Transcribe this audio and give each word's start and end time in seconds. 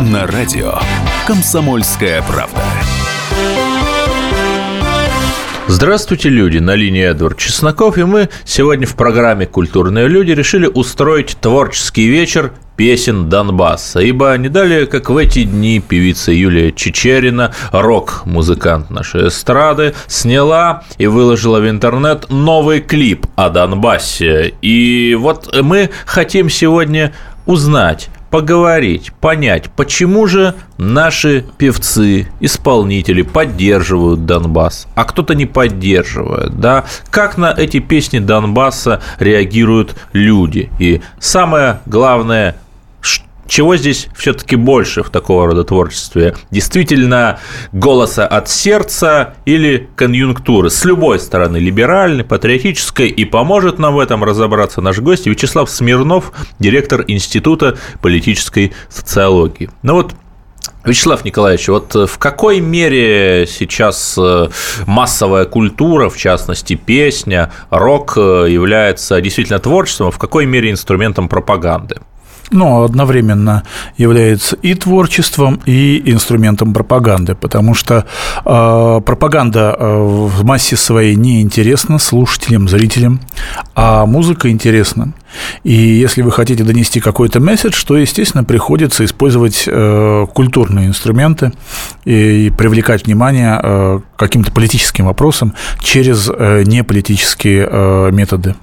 на 0.00 0.26
радио 0.28 0.74
«Комсомольская 1.26 2.22
правда». 2.22 2.62
Здравствуйте, 5.66 6.28
люди! 6.28 6.58
На 6.58 6.76
линии 6.76 7.02
Эдвард 7.02 7.38
Чесноков, 7.38 7.98
и 7.98 8.04
мы 8.04 8.28
сегодня 8.44 8.86
в 8.86 8.94
программе 8.94 9.46
«Культурные 9.46 10.06
люди» 10.06 10.30
решили 10.30 10.66
устроить 10.66 11.36
творческий 11.40 12.06
вечер 12.06 12.52
песен 12.76 13.28
Донбасса, 13.28 13.98
ибо 13.98 14.34
не 14.38 14.48
далее, 14.48 14.86
как 14.86 15.10
в 15.10 15.16
эти 15.16 15.42
дни 15.42 15.80
певица 15.80 16.30
Юлия 16.30 16.70
Чечерина, 16.70 17.52
рок-музыкант 17.72 18.88
нашей 18.90 19.28
эстрады, 19.28 19.94
сняла 20.06 20.84
и 20.96 21.08
выложила 21.08 21.58
в 21.58 21.68
интернет 21.68 22.30
новый 22.30 22.80
клип 22.80 23.26
о 23.34 23.50
Донбассе. 23.50 24.54
И 24.62 25.16
вот 25.18 25.52
мы 25.60 25.90
хотим 26.06 26.48
сегодня 26.48 27.12
узнать, 27.48 28.10
поговорить, 28.30 29.10
понять, 29.20 29.70
почему 29.74 30.26
же 30.26 30.54
наши 30.76 31.46
певцы, 31.56 32.28
исполнители 32.40 33.22
поддерживают 33.22 34.26
Донбасс, 34.26 34.86
а 34.94 35.04
кто-то 35.04 35.34
не 35.34 35.46
поддерживает, 35.46 36.60
да, 36.60 36.84
как 37.08 37.38
на 37.38 37.54
эти 37.56 37.80
песни 37.80 38.18
Донбасса 38.18 39.00
реагируют 39.18 39.96
люди. 40.12 40.68
И 40.78 41.00
самое 41.18 41.80
главное, 41.86 42.56
чего 43.48 43.76
здесь 43.76 44.08
все-таки 44.14 44.56
больше 44.56 45.02
в 45.02 45.10
такого 45.10 45.46
рода 45.46 45.64
творчестве? 45.64 46.36
Действительно, 46.50 47.40
голоса 47.72 48.26
от 48.26 48.48
сердца 48.48 49.34
или 49.46 49.88
конъюнктуры? 49.96 50.70
С 50.70 50.84
любой 50.84 51.18
стороны, 51.18 51.56
либеральной, 51.56 52.24
патриотической. 52.24 53.08
И 53.08 53.24
поможет 53.24 53.78
нам 53.78 53.94
в 53.94 53.98
этом 53.98 54.22
разобраться 54.22 54.80
наш 54.82 54.98
гость 54.98 55.26
Вячеслав 55.26 55.70
Смирнов, 55.70 56.32
директор 56.58 57.04
Института 57.08 57.78
политической 58.02 58.72
социологии. 58.90 59.70
Ну 59.82 59.94
вот, 59.94 60.12
Вячеслав 60.84 61.24
Николаевич, 61.24 61.68
вот 61.68 61.94
в 61.94 62.18
какой 62.18 62.60
мере 62.60 63.46
сейчас 63.48 64.16
э, 64.18 64.48
массовая 64.86 65.44
культура, 65.44 66.08
в 66.08 66.16
частности 66.16 66.74
песня, 66.74 67.50
рок 67.70 68.14
э, 68.16 68.46
является 68.48 69.20
действительно 69.20 69.58
творчеством, 69.58 70.10
в 70.10 70.18
какой 70.18 70.46
мере 70.46 70.70
инструментом 70.70 71.28
пропаганды? 71.28 71.96
Ну, 72.50 72.84
одновременно 72.84 73.62
является 73.96 74.56
и 74.56 74.74
творчеством, 74.74 75.60
и 75.66 76.02
инструментом 76.10 76.72
пропаганды, 76.72 77.34
потому 77.34 77.74
что 77.74 78.06
э, 78.44 79.00
пропаганда 79.04 79.76
э, 79.78 79.98
в 80.02 80.44
массе 80.44 80.76
своей 80.76 81.14
не 81.14 81.42
интересна 81.42 81.98
слушателям, 81.98 82.68
зрителям, 82.68 83.20
а 83.74 84.06
музыка 84.06 84.50
интересна. 84.50 85.12
И 85.62 85.72
если 85.72 86.22
вы 86.22 86.32
хотите 86.32 86.64
донести 86.64 87.00
какой-то 87.00 87.40
месседж, 87.40 87.84
то, 87.86 87.96
естественно, 87.96 88.44
приходится 88.44 89.04
использовать 89.04 89.64
э, 89.66 90.26
культурные 90.32 90.86
инструменты 90.86 91.52
и 92.04 92.50
привлекать 92.56 93.06
внимание 93.06 93.60
э, 93.62 94.00
каким-то 94.16 94.52
политическим 94.52 95.06
вопросам 95.06 95.54
через 95.80 96.30
э, 96.34 96.62
неполитические 96.64 97.68
э, 97.70 98.10
методы. 98.10 98.54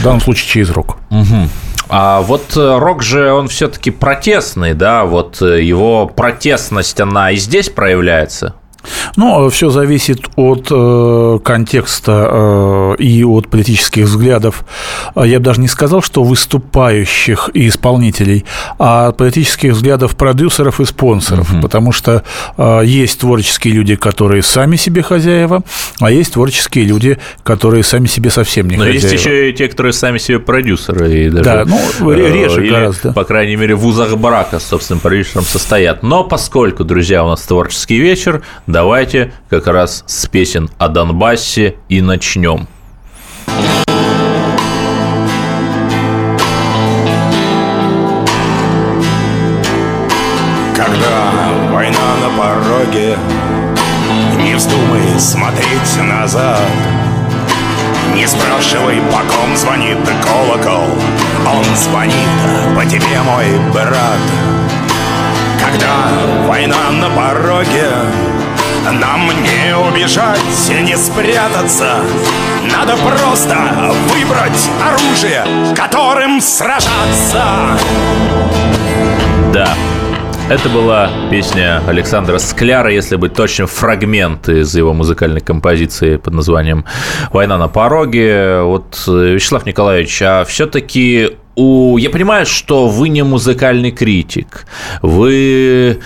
В 0.00 0.04
данном 0.04 0.20
случае 0.20 0.48
через 0.48 0.70
рок. 0.70 0.96
Угу. 1.10 1.48
А 1.88 2.22
вот 2.22 2.56
э, 2.56 2.78
рок 2.78 3.02
же, 3.02 3.32
он 3.32 3.48
все-таки 3.48 3.90
протестный, 3.90 4.74
да, 4.74 5.04
вот 5.04 5.42
э, 5.42 5.62
его 5.62 6.06
протестность, 6.06 7.00
она 7.00 7.30
и 7.30 7.36
здесь 7.36 7.68
проявляется? 7.68 8.54
Ну, 9.16 9.48
все 9.50 9.70
зависит 9.70 10.28
от 10.36 10.68
э, 10.70 11.38
контекста 11.44 12.28
э, 12.98 13.02
и 13.02 13.24
от 13.24 13.48
политических 13.48 14.04
взглядов. 14.04 14.64
Я 15.14 15.38
бы 15.38 15.44
даже 15.44 15.60
не 15.60 15.68
сказал, 15.68 16.02
что 16.02 16.22
выступающих 16.22 17.50
и 17.54 17.68
исполнителей, 17.68 18.44
а 18.78 19.08
от 19.08 19.16
политических 19.16 19.72
взглядов 19.72 20.16
продюсеров 20.16 20.80
и 20.80 20.84
спонсоров, 20.84 21.52
угу. 21.52 21.62
потому 21.62 21.92
что 21.92 22.22
э, 22.56 22.82
есть 22.84 23.20
творческие 23.20 23.74
люди, 23.74 23.96
которые 23.96 24.42
сами 24.42 24.76
себе 24.76 25.02
хозяева, 25.02 25.62
а 26.00 26.10
есть 26.10 26.34
творческие 26.34 26.84
люди, 26.84 27.18
которые 27.42 27.82
сами 27.82 28.06
себе 28.06 28.30
совсем 28.30 28.68
не 28.68 28.76
Но 28.76 28.84
хозяева. 28.84 29.02
есть 29.02 29.14
еще 29.14 29.50
и 29.50 29.52
те, 29.52 29.68
которые 29.68 29.92
сами 29.92 30.18
себе 30.18 30.38
продюсеры. 30.38 31.12
И 31.12 31.30
даже, 31.30 31.44
да, 31.44 31.64
ну, 31.64 32.12
реже 32.12 32.66
или, 32.66 32.70
гораздо. 32.70 33.12
По 33.12 33.24
крайней 33.24 33.56
мере, 33.56 33.74
в 33.74 33.86
узах 33.86 34.16
брака 34.16 34.58
с 34.58 34.64
собственным 34.64 35.00
продюсером 35.00 35.44
состоят. 35.44 36.02
Но 36.02 36.24
поскольку, 36.24 36.84
друзья, 36.84 37.24
у 37.24 37.28
нас 37.28 37.42
творческий 37.42 37.98
вечер, 37.98 38.42
Давайте 38.74 39.32
как 39.48 39.68
раз 39.68 40.02
с 40.08 40.26
песен 40.26 40.68
о 40.78 40.88
Донбассе 40.88 41.76
и 41.88 42.00
начнем. 42.00 42.66
Когда 50.74 51.30
война 51.70 52.16
на 52.20 52.36
пороге, 52.36 53.16
не 54.42 54.56
вздумай 54.56 55.20
смотреть 55.20 55.96
назад. 56.02 56.58
Не 58.16 58.26
спрашивай, 58.26 59.00
по 59.02 59.18
ком 59.18 59.56
звонит 59.56 59.98
колокол, 60.24 60.88
он 61.46 61.64
звонит 61.76 62.74
по 62.74 62.84
тебе, 62.84 63.22
мой 63.24 63.46
брат. 63.72 64.18
Когда 65.64 66.48
война 66.48 66.90
на 66.90 67.08
пороге, 67.10 67.88
нам 68.92 69.30
не 69.42 69.76
убежать, 69.76 70.40
не 70.82 70.96
спрятаться. 70.96 72.00
Надо 72.72 72.96
просто 72.96 73.56
выбрать 74.08 74.70
оружие, 74.82 75.44
которым 75.74 76.40
сражаться. 76.40 77.78
Да, 79.52 79.74
это 80.50 80.68
была 80.68 81.10
песня 81.30 81.82
Александра 81.86 82.38
Скляра, 82.38 82.92
если 82.92 83.16
быть 83.16 83.34
точным, 83.34 83.66
фрагмент 83.66 84.48
из 84.48 84.74
его 84.74 84.92
музыкальной 84.92 85.40
композиции 85.40 86.16
под 86.16 86.34
названием 86.34 86.84
«Война 87.32 87.56
на 87.56 87.68
пороге». 87.68 88.60
Вот, 88.62 89.02
Вячеслав 89.06 89.64
Николаевич, 89.64 90.20
а 90.22 90.44
все-таки 90.44 91.38
у... 91.54 91.96
Я 91.96 92.10
понимаю, 92.10 92.46
что 92.46 92.88
вы 92.88 93.08
не 93.08 93.22
музыкальный 93.22 93.90
критик, 93.90 94.66
вы 95.00 96.00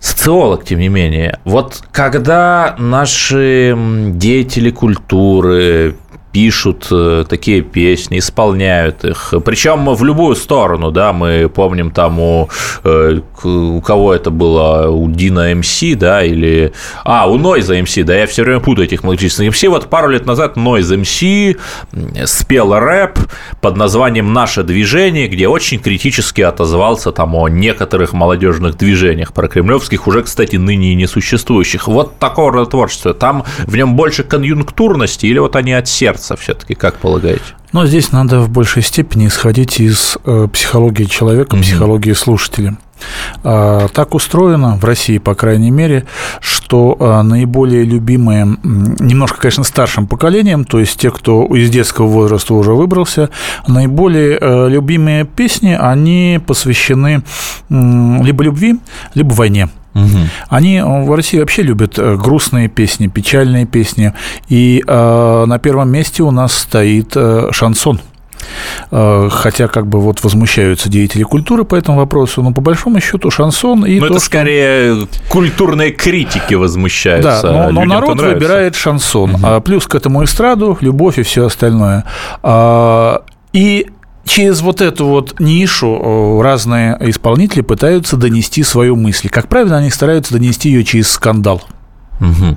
социолог, 0.00 0.64
тем 0.64 0.80
не 0.80 0.88
менее. 0.88 1.38
Вот 1.44 1.82
когда 1.92 2.74
наши 2.78 3.76
деятели 4.08 4.70
культуры, 4.70 5.96
пишут 6.32 6.86
э, 6.90 7.24
такие 7.28 7.62
песни, 7.62 8.18
исполняют 8.18 9.04
их. 9.04 9.34
Причем 9.44 9.94
в 9.94 10.04
любую 10.04 10.36
сторону, 10.36 10.90
да, 10.90 11.12
мы 11.12 11.50
помним 11.52 11.90
там 11.90 12.20
у, 12.20 12.48
э, 12.84 13.20
у 13.42 13.80
кого 13.80 14.14
это 14.14 14.30
было, 14.30 14.88
у 14.88 15.10
Дина 15.10 15.54
МС, 15.54 15.80
да, 15.96 16.22
или... 16.22 16.72
А, 17.04 17.28
у 17.28 17.36
Нойза 17.38 17.80
МС, 17.80 17.94
да, 18.04 18.16
я 18.16 18.26
все 18.26 18.44
время 18.44 18.60
путаю 18.60 18.86
этих 18.86 19.02
многочисленных 19.02 19.54
МС. 19.54 19.62
Вот 19.64 19.90
пару 19.90 20.08
лет 20.08 20.26
назад 20.26 20.56
Нойз 20.56 20.90
МС 20.90 21.22
спел 22.30 22.78
рэп 22.78 23.18
под 23.60 23.76
названием 23.76 24.32
«Наше 24.32 24.62
движение», 24.62 25.26
где 25.26 25.48
очень 25.48 25.80
критически 25.80 26.42
отозвался 26.42 27.12
там 27.12 27.34
о 27.34 27.48
некоторых 27.48 28.12
молодежных 28.12 28.76
движениях 28.76 29.32
прокремлевских, 29.32 30.06
уже, 30.06 30.22
кстати, 30.22 30.56
ныне 30.56 30.92
и 30.92 30.94
несуществующих. 30.94 31.88
Вот 31.88 32.18
такого 32.18 32.52
рода 32.52 32.70
творчество. 32.70 33.14
Там 33.14 33.44
в 33.66 33.76
нем 33.76 33.96
больше 33.96 34.22
конъюнктурности 34.22 35.26
или 35.26 35.38
вот 35.38 35.56
они 35.56 35.72
от 35.72 35.88
сердца 35.88 36.19
сердца 36.20 36.36
все-таки, 36.36 36.74
как 36.74 36.96
полагаете? 36.96 37.42
Но 37.72 37.86
здесь 37.86 38.12
надо 38.12 38.40
в 38.40 38.50
большей 38.50 38.82
степени 38.82 39.28
исходить 39.28 39.80
из 39.80 40.18
э, 40.24 40.48
психологии 40.52 41.04
человека, 41.04 41.56
mm-hmm. 41.56 41.62
психологии 41.62 42.12
слушателя. 42.12 42.76
А, 43.44 43.88
так 43.88 44.14
устроено 44.14 44.76
в 44.76 44.84
России, 44.84 45.16
по 45.18 45.34
крайней 45.34 45.70
мере, 45.70 46.04
что 46.40 46.96
а, 47.00 47.22
наиболее 47.22 47.84
любимые, 47.84 48.44
немножко, 48.62 49.40
конечно, 49.40 49.64
старшим 49.64 50.06
поколением, 50.06 50.64
то 50.64 50.78
есть 50.78 51.00
те, 51.00 51.10
кто 51.10 51.46
из 51.56 51.70
детского 51.70 52.06
возраста 52.06 52.54
уже 52.54 52.72
выбрался, 52.72 53.30
наиболее 53.66 54.36
э, 54.38 54.68
любимые 54.68 55.24
песни, 55.24 55.78
они 55.80 56.40
посвящены 56.46 57.22
либо 57.70 58.44
любви, 58.44 58.78
либо 59.14 59.32
войне. 59.32 59.68
Угу. 59.94 60.18
Они 60.48 60.76
э, 60.76 60.84
в 60.84 61.14
России 61.14 61.38
вообще 61.38 61.62
любят 61.62 61.98
э, 61.98 62.16
грустные 62.16 62.68
песни, 62.68 63.08
печальные 63.08 63.66
песни. 63.66 64.12
И 64.48 64.82
э, 64.86 65.44
на 65.46 65.58
первом 65.58 65.90
месте 65.90 66.22
у 66.22 66.30
нас 66.30 66.54
стоит 66.54 67.12
э, 67.16 67.48
шансон. 67.52 68.00
Э, 68.90 69.28
хотя 69.30 69.68
как 69.68 69.86
бы 69.86 70.00
вот 70.00 70.22
возмущаются 70.22 70.88
деятели 70.88 71.22
культуры 71.22 71.64
по 71.64 71.74
этому 71.74 71.98
вопросу, 71.98 72.42
но 72.42 72.52
по 72.52 72.60
большому 72.60 73.00
счету 73.00 73.30
шансон 73.30 73.84
и 73.84 74.00
но 74.00 74.08
то, 74.08 74.14
это 74.14 74.24
скорее 74.24 75.08
культурные 75.28 75.92
критики 75.92 76.54
возмущаются. 76.54 77.42
Да, 77.42 77.70
но, 77.70 77.80
но 77.80 77.84
народ 77.84 78.20
выбирает 78.20 78.76
шансон, 78.76 79.34
угу. 79.34 79.40
а 79.42 79.60
плюс 79.60 79.86
к 79.86 79.94
этому 79.94 80.24
эстраду, 80.24 80.76
любовь 80.80 81.18
и 81.18 81.22
все 81.22 81.46
остальное. 81.46 82.04
А, 82.42 83.22
и 83.52 83.86
через 84.24 84.60
вот 84.60 84.80
эту 84.80 85.06
вот 85.06 85.40
нишу 85.40 86.40
разные 86.42 86.96
исполнители 87.00 87.62
пытаются 87.62 88.16
донести 88.16 88.62
свою 88.62 88.96
мысль. 88.96 89.28
Как 89.28 89.48
правило, 89.48 89.76
они 89.76 89.90
стараются 89.90 90.34
донести 90.34 90.70
ее 90.70 90.84
через 90.84 91.10
скандал. 91.10 91.62
Угу. 92.20 92.56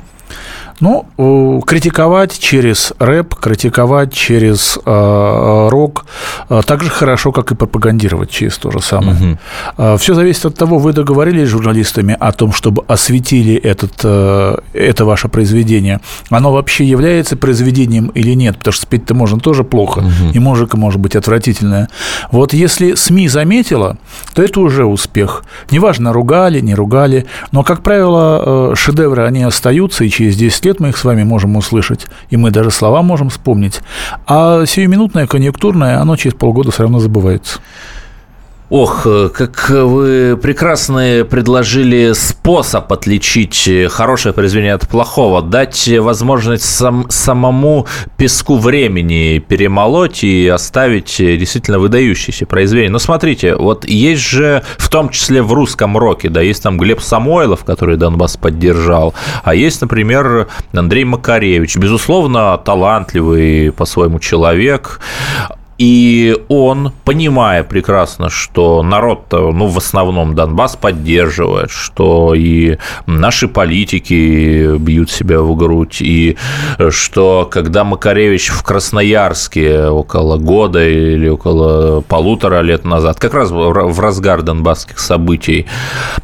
Ну, 0.80 1.62
критиковать 1.66 2.38
через 2.40 2.94
рэп, 3.00 3.36
критиковать 3.36 4.14
через 4.14 4.78
э, 4.86 5.68
рок 5.70 6.06
э, 6.50 6.62
так 6.66 6.84
же 6.84 6.90
хорошо, 6.90 7.32
как 7.32 7.52
и 7.52 7.56
пропагандировать 7.56 8.30
через 8.30 8.58
то 8.58 8.72
же 8.72 8.82
самое. 8.82 9.16
Угу. 9.16 9.38
Э, 9.78 9.98
все 9.98 10.14
зависит 10.14 10.46
от 10.46 10.56
того, 10.56 10.78
вы 10.78 10.94
договорились 10.94 11.48
с 11.48 11.52
журналистами 11.52 12.16
о 12.20 12.32
том, 12.32 12.54
чтобы 12.54 12.84
осветили 12.88 13.56
этот, 13.56 13.94
э, 14.04 14.58
это 14.74 15.06
ваше 15.06 15.28
произведение. 15.28 16.00
Оно 16.30 16.52
вообще 16.52 16.86
является 16.86 17.38
произведением 17.38 18.08
или 18.08 18.34
нет, 18.34 18.58
потому 18.58 18.74
что 18.74 18.84
спеть-то 18.84 19.14
можно 19.14 19.40
тоже 19.40 19.64
плохо, 19.64 20.00
угу. 20.00 20.32
и 20.34 20.40
музыка 20.40 20.78
может 20.78 21.00
быть 21.00 21.16
отвратительная. 21.16 21.90
Вот 22.32 22.54
если 22.54 22.96
СМИ 22.96 23.28
заметила, 23.28 23.98
то 24.34 24.42
это 24.42 24.60
уже 24.60 24.86
успех. 24.86 25.44
Неважно, 25.72 26.14
ругали, 26.14 26.60
не 26.60 26.76
ругали, 26.76 27.26
но, 27.52 27.64
как 27.64 27.84
правило, 27.84 28.72
э, 28.72 28.76
шедевры, 28.76 29.26
они 29.26 29.44
остаются, 29.44 30.04
и 30.04 30.10
через 30.10 30.36
10 30.36 30.63
лет 30.66 30.80
мы 30.80 30.90
их 30.90 30.98
с 30.98 31.04
вами 31.04 31.24
можем 31.24 31.56
услышать, 31.56 32.08
и 32.30 32.38
мы 32.38 32.52
даже 32.52 32.72
слова 32.72 33.02
можем 33.02 33.30
вспомнить. 33.30 33.82
А 34.28 34.66
сиюминутное, 34.66 35.28
конъюнктурное, 35.28 36.00
оно 36.00 36.16
через 36.16 36.36
полгода 36.36 36.72
все 36.72 36.84
равно 36.84 37.00
забывается. 37.00 37.60
Ох, 38.76 39.04
как 39.04 39.70
вы 39.70 40.36
прекрасно 40.36 41.28
предложили 41.30 42.14
способ 42.14 42.92
отличить 42.92 43.70
хорошее 43.92 44.34
произведение 44.34 44.74
от 44.74 44.90
плохого, 44.90 45.44
дать 45.44 45.88
возможность 46.00 46.66
сам, 46.66 47.06
самому 47.08 47.86
песку 48.18 48.58
времени 48.58 49.38
перемолоть 49.38 50.24
и 50.24 50.48
оставить 50.48 51.18
действительно 51.18 51.78
выдающиеся 51.78 52.48
произведения. 52.48 52.90
Но 52.90 52.98
смотрите, 52.98 53.56
вот 53.56 53.86
есть 53.86 54.24
же, 54.24 54.64
в 54.80 54.90
том 54.90 55.10
числе 55.10 55.44
в 55.44 55.54
русском 55.54 55.96
роке, 55.96 56.30
да, 56.30 56.42
есть 56.42 56.64
там 56.64 56.80
Глеб 56.80 57.00
Самойлов, 57.00 57.66
который 57.66 57.96
Донбасс 57.96 58.38
поддержал, 58.38 59.14
а 59.44 59.54
есть, 59.54 59.82
например, 59.82 60.48
Андрей 60.74 61.04
Макаревич, 61.04 61.78
безусловно, 61.78 62.58
талантливый 62.58 63.72
по-своему 63.72 64.20
человек, 64.20 65.00
и 65.84 66.38
он, 66.48 66.94
понимая 67.04 67.62
прекрасно, 67.62 68.30
что 68.30 68.84
народ, 68.84 69.26
ну, 69.34 69.68
в 69.68 69.78
основном 69.78 70.34
Донбасс 70.34 70.78
поддерживает, 70.78 71.72
что 71.72 72.34
и 72.34 72.78
наши 73.06 73.50
политики 73.50 74.78
бьют 74.78 75.12
себя 75.12 75.42
в 75.42 75.54
грудь, 75.58 75.98
и 76.00 76.38
что 76.90 77.50
когда 77.52 77.84
Макаревич 77.84 78.48
в 78.48 78.64
Красноярске 78.64 79.88
около 79.88 80.38
года 80.38 80.88
или 80.88 81.28
около 81.28 82.00
полутора 82.00 82.62
лет 82.62 82.86
назад, 82.86 83.20
как 83.20 83.34
раз 83.34 83.52
в 83.52 84.00
разгар 84.00 84.42
донбасских 84.42 85.00
событий, 85.00 85.66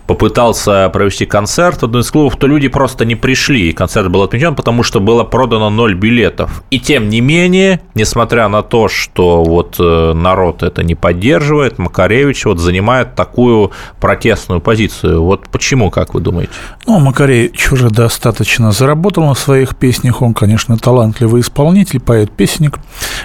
попытался 0.08 0.88
провести 0.88 1.26
концерт 1.26 1.82
в 1.82 1.84
одном 1.84 2.02
из 2.02 2.10
клубов, 2.10 2.38
то 2.38 2.48
люди 2.48 2.70
просто 2.70 3.04
не 3.04 3.16
пришли, 3.16 3.68
и 3.68 3.74
концерт 3.74 4.10
был 4.10 4.24
отменен, 4.24 4.56
потому 4.56 4.84
что 4.84 5.02
было 5.02 5.26
продано 5.26 5.70
ноль 5.70 5.96
билетов. 5.96 6.64
И 6.72 6.80
тем 6.80 7.10
не 7.10 7.20
менее, 7.20 7.82
несмотря 7.94 8.48
на 8.48 8.62
то, 8.62 8.88
что 8.88 9.49
вот 9.50 9.76
э, 9.80 10.14
народ 10.14 10.64
это 10.64 10.84
не 10.84 10.96
поддерживает, 10.96 11.78
Макаревич 11.78 12.46
вот 12.46 12.60
занимает 12.60 13.16
такую 13.16 13.72
протестную 14.00 14.62
позицию. 14.62 15.24
Вот 15.24 15.50
почему, 15.50 15.90
как 15.90 16.14
вы 16.14 16.22
думаете? 16.22 16.52
Ну, 16.86 17.00
Макаревич 17.00 17.72
уже 17.72 17.90
достаточно 17.90 18.72
заработал 18.72 19.26
на 19.26 19.34
своих 19.34 19.76
песнях, 19.76 20.22
он, 20.22 20.34
конечно, 20.34 20.78
талантливый 20.78 21.42
исполнитель, 21.42 22.00
поэт-песенник, 22.00 22.80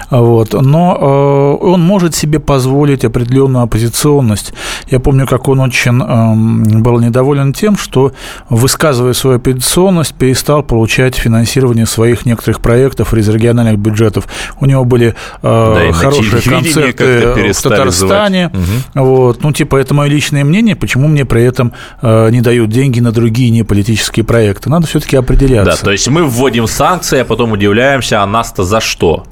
вот, 0.09 0.53
но 0.53 1.57
э, 1.61 1.65
он 1.65 1.81
может 1.81 2.15
себе 2.15 2.39
позволить 2.39 3.05
определенную 3.05 3.63
оппозиционность. 3.63 4.53
Я 4.89 4.99
помню, 4.99 5.27
как 5.27 5.47
он 5.47 5.59
очень 5.59 6.01
э, 6.01 6.79
был 6.81 6.99
недоволен 6.99 7.53
тем, 7.53 7.77
что, 7.77 8.11
высказывая 8.49 9.13
свою 9.13 9.37
оппозиционность, 9.37 10.13
перестал 10.13 10.63
получать 10.63 11.15
финансирование 11.15 11.85
своих 11.85 12.25
некоторых 12.25 12.61
проектов 12.61 13.13
из 13.13 13.27
региональных 13.29 13.77
бюджетов. 13.79 14.27
У 14.59 14.65
него 14.65 14.83
были 14.83 15.09
э, 15.09 15.13
да, 15.41 15.91
хорошие 16.09 16.41
концерты 16.41 17.53
в 17.53 17.61
Татарстане. 17.61 18.51
Угу. 18.53 19.03
Вот. 19.05 19.43
Ну, 19.43 19.51
типа, 19.51 19.77
это 19.77 19.93
мое 19.93 20.09
личное 20.09 20.43
мнение, 20.43 20.75
почему 20.75 21.07
мне 21.07 21.25
при 21.25 21.43
этом 21.43 21.73
э, 22.01 22.29
не 22.31 22.41
дают 22.41 22.69
деньги 22.69 22.99
на 22.99 23.11
другие 23.11 23.49
неполитические 23.49 24.23
проекты. 24.23 24.69
Надо 24.69 24.87
все-таки 24.87 25.15
определяться. 25.15 25.77
Да, 25.79 25.85
то 25.85 25.91
есть 25.91 26.07
мы 26.07 26.23
вводим 26.23 26.67
санкции, 26.67 27.19
а 27.19 27.25
потом 27.25 27.51
удивляемся, 27.51 28.21
а 28.21 28.25
нас-то 28.25 28.63
за 28.63 28.79
что? 28.79 29.25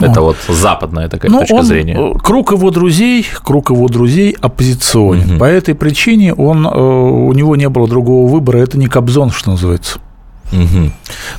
Это 0.00 0.20
вот, 0.20 0.36
западная 0.48 1.08
такая 1.08 1.30
ну, 1.30 1.40
точка 1.40 1.54
он, 1.54 1.64
зрения. 1.64 1.96
Э, 1.96 2.18
круг 2.18 2.52
его 2.52 2.70
друзей, 2.70 3.26
круг 3.44 3.70
его 3.70 3.88
друзей 3.88 4.36
оппозиционен. 4.40 5.32
Угу. 5.32 5.38
По 5.38 5.44
этой 5.44 5.74
причине 5.74 6.34
он, 6.34 6.66
э, 6.66 6.70
у 6.70 7.32
него 7.32 7.56
не 7.56 7.68
было 7.68 7.88
другого 7.88 8.30
выбора. 8.30 8.58
Это 8.58 8.78
не 8.78 8.86
Кобзон, 8.86 9.30
что 9.30 9.50
называется. 9.50 9.98
Угу. 10.52 10.90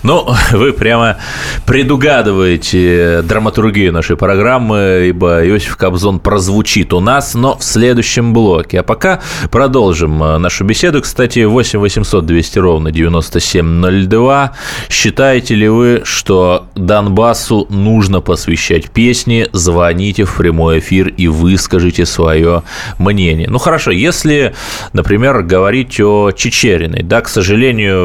Ну, 0.03 0.35
вы 0.51 0.73
прямо 0.73 1.17
предугадываете 1.65 3.21
драматургию 3.23 3.91
нашей 3.91 4.17
программы, 4.17 5.06
ибо 5.07 5.45
Иосиф 5.47 5.77
Кобзон 5.77 6.19
прозвучит 6.19 6.94
у 6.94 7.00
нас, 7.00 7.33
но 7.33 7.57
в 7.57 7.63
следующем 7.63 8.33
блоке. 8.33 8.79
А 8.79 8.83
пока 8.83 9.21
продолжим 9.51 10.21
э, 10.23 10.38
нашу 10.38 10.63
беседу. 10.63 11.01
Кстати, 11.01 11.39
8 11.44 11.79
800 11.79 12.25
200 12.25 12.59
ровно 12.59 12.91
9702. 12.91 14.51
Считаете 14.89 15.56
ли 15.56 15.67
вы, 15.67 16.01
что 16.03 16.67
Донбассу 16.75 17.67
нужно 17.69 18.21
посвящать 18.21 18.91
песни? 18.91 19.47
Звоните 19.51 20.25
в 20.25 20.38
прямой 20.38 20.79
эфир 20.79 21.07
и 21.07 21.27
выскажите 21.27 22.06
свое 22.06 22.63
мнение. 22.97 23.50
Ну, 23.50 23.57
хорошо, 23.57 23.91
если, 23.91 24.53
например, 24.94 25.41
говорить 25.41 26.00
о 26.00 26.31
Чечериной, 26.31 27.03
да, 27.03 27.21
к 27.21 27.29
сожалению, 27.29 28.00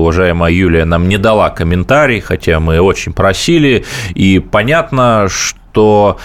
уважаемые 0.00 0.35
уважаемая 0.36 0.52
Юлия 0.52 0.84
нам 0.84 1.08
не 1.08 1.18
дала 1.18 1.50
комментарий, 1.50 2.20
хотя 2.20 2.60
мы 2.60 2.80
очень 2.80 3.12
просили, 3.12 3.84
и 4.14 4.38
понятно, 4.38 5.28
что 5.30 6.18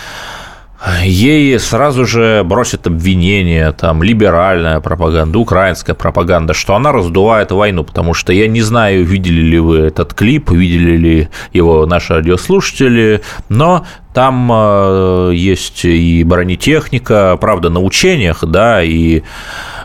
ей 1.04 1.60
сразу 1.60 2.06
же 2.06 2.44
бросят 2.44 2.88
обвинение, 2.88 3.72
там, 3.72 4.02
либеральная 4.02 4.80
пропаганда, 4.80 5.38
украинская 5.38 5.96
пропаганда, 5.96 6.54
что 6.54 6.76
она 6.76 6.92
раздувает 6.92 7.52
войну, 7.52 7.84
потому 7.84 8.14
что 8.14 8.34
я 8.34 8.48
не 8.48 8.62
знаю, 8.62 9.06
видели 9.06 9.42
ли 9.42 9.60
вы 9.60 9.78
этот 9.80 10.14
клип, 10.14 10.50
видели 10.50 10.98
ли 10.98 11.30
его 11.54 11.86
наши 11.86 12.16
радиослушатели, 12.16 13.22
но 13.50 13.86
там 14.14 14.52
э, 14.52 15.32
есть 15.36 15.86
и 15.86 16.24
бронетехника, 16.24 17.38
правда, 17.40 17.70
на 17.70 17.80
учениях, 17.80 18.44
да, 18.44 18.82
и 18.82 19.22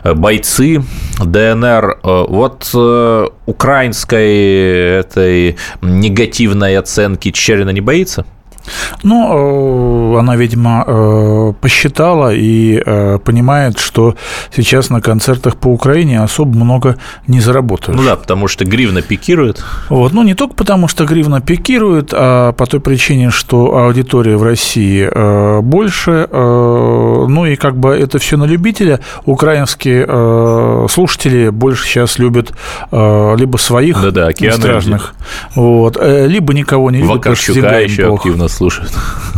бойцы 0.03 0.83
ДНР. 1.23 1.99
Э, 2.03 2.25
вот 2.27 2.69
э, 2.73 3.27
украинской 3.45 4.99
этой 4.99 5.57
негативной 5.81 6.77
оценки 6.77 7.31
Чечерина 7.31 7.69
не 7.69 7.81
боится? 7.81 8.25
Ну, 9.03 10.15
э, 10.15 10.19
она, 10.19 10.35
видимо, 10.35 10.83
э, 10.85 11.53
посчитала 11.61 12.33
и 12.33 12.81
э, 12.85 13.19
понимает, 13.23 13.79
что 13.79 14.15
сейчас 14.55 14.89
на 14.89 15.01
концертах 15.01 15.55
по 15.55 15.67
Украине 15.67 16.21
особо 16.21 16.57
много 16.57 16.97
не 17.27 17.39
заработают. 17.39 17.99
Ну 17.99 18.05
да, 18.05 18.15
потому 18.15 18.47
что 18.47 18.65
гривна 18.65 19.01
пикирует. 19.01 19.63
Вот, 19.89 20.13
ну 20.13 20.23
не 20.23 20.33
только 20.33 20.55
потому, 20.55 20.87
что 20.87 21.05
гривна 21.05 21.41
пикирует, 21.41 22.09
а 22.13 22.51
по 22.53 22.65
той 22.65 22.79
причине, 22.79 23.29
что 23.29 23.77
аудитория 23.77 24.37
в 24.37 24.43
России 24.43 25.07
больше, 25.61 26.27
ну 26.31 27.45
и 27.45 27.55
как 27.55 27.77
бы 27.77 27.89
это 27.89 28.19
все 28.19 28.37
на 28.37 28.45
любителя. 28.45 28.99
Украинские 29.25 30.87
слушатели 30.89 31.49
больше 31.49 31.85
сейчас 31.85 32.19
любят 32.19 32.53
либо 32.91 33.57
своих 33.57 34.01
да 34.01 34.09
-да, 34.09 35.01
вот, 35.55 35.97
либо 36.01 36.53
никого 36.53 36.91
не 36.91 36.99
любят, 36.99 37.17
Вакарчука 37.17 37.79
еще 37.79 38.05
плохо. 38.05 38.29
активно 38.29 38.47
слушают. 38.57 38.91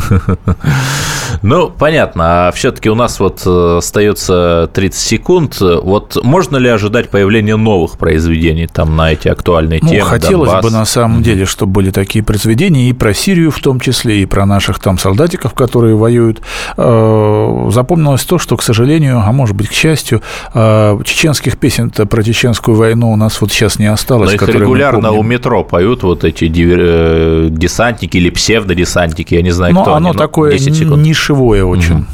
Ну, 1.41 1.69
понятно. 1.69 2.47
А 2.47 2.51
все-таки 2.51 2.89
у 2.89 2.95
нас 2.95 3.19
вот 3.19 3.43
э, 3.45 3.77
остается 3.77 4.69
30 4.73 4.99
секунд. 4.99 5.57
Вот 5.59 6.17
можно 6.23 6.57
ли 6.57 6.69
ожидать 6.69 7.09
появления 7.09 7.55
новых 7.55 7.97
произведений 7.97 8.67
там 8.67 8.95
на 8.95 9.13
эти 9.13 9.27
актуальные 9.27 9.79
ну, 9.81 9.89
темы? 9.89 10.05
Хотелось 10.05 10.49
Донбасс? 10.49 10.65
бы 10.65 10.77
на 10.77 10.85
самом 10.85 11.23
деле, 11.23 11.45
чтобы 11.45 11.73
были 11.73 11.91
такие 11.91 12.23
произведения 12.23 12.89
и 12.89 12.93
про 12.93 13.13
Сирию 13.13 13.51
в 13.51 13.59
том 13.59 13.79
числе, 13.79 14.21
и 14.21 14.25
про 14.25 14.45
наших 14.45 14.79
там 14.79 14.97
солдатиков, 14.97 15.53
которые 15.53 15.95
воюют. 15.95 16.41
Э, 16.77 17.69
запомнилось 17.71 18.23
то, 18.23 18.37
что, 18.37 18.57
к 18.57 18.63
сожалению, 18.63 19.23
а 19.25 19.31
может 19.31 19.55
быть, 19.55 19.69
к 19.69 19.73
счастью, 19.73 20.21
э, 20.53 20.99
чеченских 21.05 21.57
песен 21.57 21.89
про 21.89 22.23
чеченскую 22.23 22.77
войну 22.77 23.11
у 23.11 23.15
нас 23.15 23.39
вот 23.41 23.51
сейчас 23.51 23.79
не 23.79 23.87
осталось. 23.87 24.29
Но 24.29 24.35
их 24.35 24.47
регулярно 24.47 25.11
у 25.11 25.23
метро 25.23 25.63
поют 25.63 26.03
вот 26.03 26.23
эти 26.23 26.47
десантники 26.47 28.17
или 28.17 28.29
псевдодесантники 28.29 29.35
я 29.35 29.41
не 29.41 29.51
знаю, 29.51 29.73
но 29.73 29.81
кто 29.81 29.95
оно 29.95 30.09
они, 30.09 30.17
такое 30.17 30.57
нишевое 31.29 31.63
очень. 31.63 32.05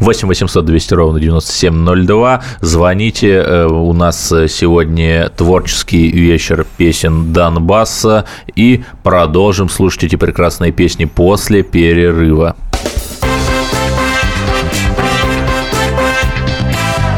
8 0.00 0.28
800 0.28 0.64
200 0.64 0.94
ровно 0.94 1.20
9702. 1.20 2.42
Звоните. 2.60 3.42
Э, 3.46 3.66
у 3.66 3.92
нас 3.92 4.28
сегодня 4.48 5.28
творческий 5.28 6.10
вечер 6.10 6.66
песен 6.76 7.32
Донбасса. 7.32 8.24
И 8.56 8.82
продолжим 9.02 9.68
слушать 9.68 10.04
эти 10.04 10.16
прекрасные 10.16 10.72
песни 10.72 11.04
после 11.04 11.62
перерыва. 11.62 12.56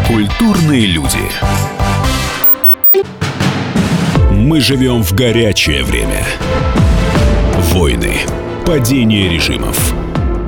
Культурные 0.06 0.86
люди. 0.86 1.18
Мы 4.30 4.60
живем 4.60 5.02
в 5.02 5.12
горячее 5.14 5.82
время. 5.84 6.24
Войны, 7.72 8.20
падение 8.66 9.28
режимов, 9.28 9.93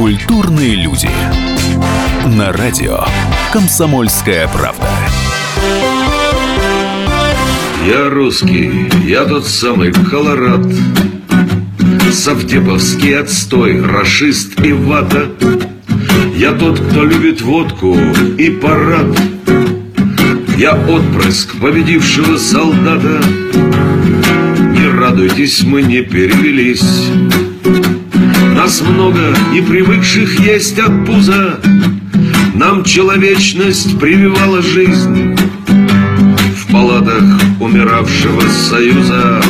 Культурные 0.00 0.76
люди. 0.76 1.10
На 2.24 2.54
радио 2.54 3.04
«Комсомольская 3.52 4.48
правда». 4.48 4.88
Я 7.86 8.08
русский, 8.08 8.88
я 9.06 9.26
тот 9.26 9.46
самый 9.46 9.92
колорад. 9.92 10.66
Савдеповский 12.10 13.18
отстой, 13.18 13.84
расист 13.84 14.58
и 14.64 14.72
вата. 14.72 15.32
Я 16.34 16.52
тот, 16.52 16.80
кто 16.80 17.04
любит 17.04 17.42
водку 17.42 17.94
и 18.38 18.48
парад. 18.52 19.20
Я 20.56 20.76
отпрыск 20.76 21.60
победившего 21.60 22.38
солдата. 22.38 23.22
Не 23.52 24.98
радуйтесь, 24.98 25.62
мы 25.62 25.82
не 25.82 26.00
перевелись 26.00 27.10
нас 28.62 28.82
много 28.82 29.34
и 29.54 29.62
привыкших 29.62 30.38
есть 30.38 30.78
от 30.78 31.06
пуза. 31.06 31.58
Нам 32.54 32.84
человечность 32.84 33.98
прививала 33.98 34.60
жизнь 34.60 35.34
В 35.66 36.70
палатах 36.70 37.24
умиравшего 37.58 38.42
союза 38.42 39.42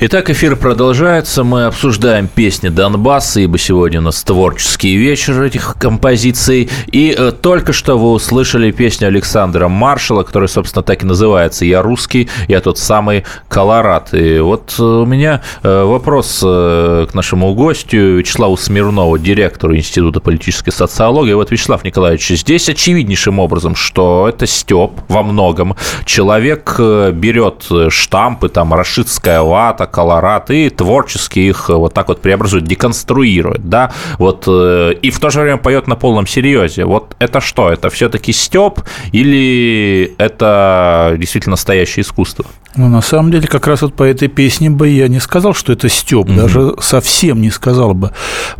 Итак, 0.00 0.30
эфир 0.30 0.54
продолжается. 0.54 1.42
Мы 1.42 1.64
обсуждаем 1.64 2.28
песни 2.28 2.68
Донбасса, 2.68 3.40
ибо 3.40 3.58
сегодня 3.58 3.98
у 3.98 4.02
нас 4.04 4.22
творческий 4.22 4.94
вечер 4.94 5.42
этих 5.42 5.74
композиций. 5.76 6.70
И 6.92 7.12
э, 7.18 7.32
только 7.32 7.72
что 7.72 7.98
вы 7.98 8.12
услышали 8.12 8.70
песню 8.70 9.08
Александра 9.08 9.66
Маршала, 9.66 10.22
которая, 10.22 10.46
собственно, 10.46 10.84
так 10.84 11.02
и 11.02 11.06
называется 11.06 11.64
«Я 11.64 11.82
русский, 11.82 12.28
я 12.46 12.60
тот 12.60 12.78
самый 12.78 13.24
Колорад». 13.48 14.14
И 14.14 14.38
вот 14.38 14.72
э, 14.78 14.82
у 14.84 15.04
меня 15.04 15.42
э, 15.64 15.82
вопрос 15.82 16.44
э, 16.46 17.08
к 17.10 17.14
нашему 17.14 17.52
гостю 17.54 18.18
Вячеславу 18.18 18.56
Смирнову, 18.56 19.18
директору 19.18 19.74
Института 19.74 20.20
политической 20.20 20.70
социологии. 20.70 21.32
Вот, 21.32 21.50
Вячеслав 21.50 21.82
Николаевич, 21.82 22.28
здесь 22.28 22.68
очевиднейшим 22.68 23.40
образом, 23.40 23.74
что 23.74 24.28
это 24.28 24.46
Степ 24.46 24.92
во 25.08 25.24
многом. 25.24 25.74
Человек 26.04 26.76
э, 26.78 27.10
берет 27.10 27.66
штампы, 27.88 28.48
там, 28.48 28.72
рашидская 28.72 29.42
вата, 29.42 29.87
колорат 29.90 30.50
и 30.50 30.70
творчески 30.70 31.40
их 31.40 31.70
э, 31.70 31.74
вот 31.74 31.94
так 31.94 32.08
вот 32.08 32.20
преобразует, 32.20 32.64
деконструирует, 32.64 33.68
да, 33.68 33.92
вот, 34.18 34.44
э, 34.46 34.94
и 35.02 35.10
в 35.10 35.20
то 35.20 35.30
же 35.30 35.40
время 35.40 35.58
поет 35.58 35.86
на 35.86 35.96
полном 35.96 36.26
серьезе. 36.26 36.84
Вот 36.84 37.14
это 37.18 37.40
что? 37.40 37.70
Это 37.70 37.90
все-таки 37.90 38.32
степ 38.32 38.80
или 39.12 40.14
это 40.18 41.14
действительно 41.18 41.52
настоящее 41.52 42.02
искусство? 42.02 42.44
Ну, 42.76 42.88
на 42.88 43.00
самом 43.00 43.30
деле, 43.30 43.48
как 43.48 43.66
раз 43.66 43.82
вот 43.82 43.94
по 43.94 44.02
этой 44.02 44.28
песне 44.28 44.70
бы 44.70 44.88
я 44.88 45.08
не 45.08 45.20
сказал, 45.20 45.54
что 45.54 45.72
это 45.72 45.88
степ, 45.88 46.28
угу. 46.28 46.34
даже 46.34 46.74
совсем 46.80 47.40
не 47.40 47.50
сказал 47.50 47.94
бы. 47.94 48.12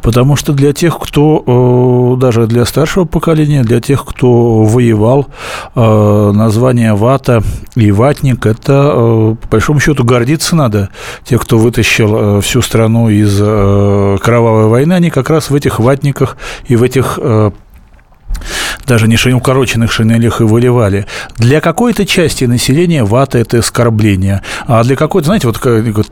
Потому 0.02 0.36
что 0.36 0.52
для 0.52 0.72
тех, 0.72 0.98
кто, 0.98 2.16
э, 2.16 2.20
даже 2.20 2.46
для 2.46 2.64
старшего 2.64 3.04
поколения, 3.04 3.62
для 3.62 3.80
тех, 3.80 4.04
кто 4.04 4.62
воевал, 4.62 5.28
название 5.74 6.94
вата 6.94 7.42
и 7.74 7.90
ватник, 7.92 8.46
это, 8.46 9.36
по 9.40 9.48
большому 9.48 9.80
счету, 9.80 10.04
гордиться 10.04 10.56
надо 10.56 10.90
те, 11.24 11.38
кто 11.38 11.58
вытащил 11.58 12.38
э, 12.38 12.40
всю 12.40 12.62
страну 12.62 13.08
из 13.08 13.38
э, 13.40 14.18
кровавой 14.22 14.68
войны, 14.68 14.94
они 14.94 15.10
как 15.10 15.30
раз 15.30 15.50
в 15.50 15.54
этих 15.54 15.78
ватниках 15.78 16.36
и 16.66 16.76
в 16.76 16.82
этих 16.82 17.18
э, 17.20 17.50
даже 18.88 19.06
не 19.06 19.16
укороченных 19.34 19.92
шинелях 19.92 20.40
и 20.40 20.44
выливали. 20.44 21.06
Для 21.36 21.60
какой-то 21.60 22.06
части 22.06 22.44
населения 22.44 23.04
вата– 23.04 23.38
это 23.38 23.58
оскорбление. 23.58 24.42
А 24.66 24.82
для 24.82 24.96
какой-то, 24.96 25.26
знаете, 25.26 25.46
вот 25.46 25.60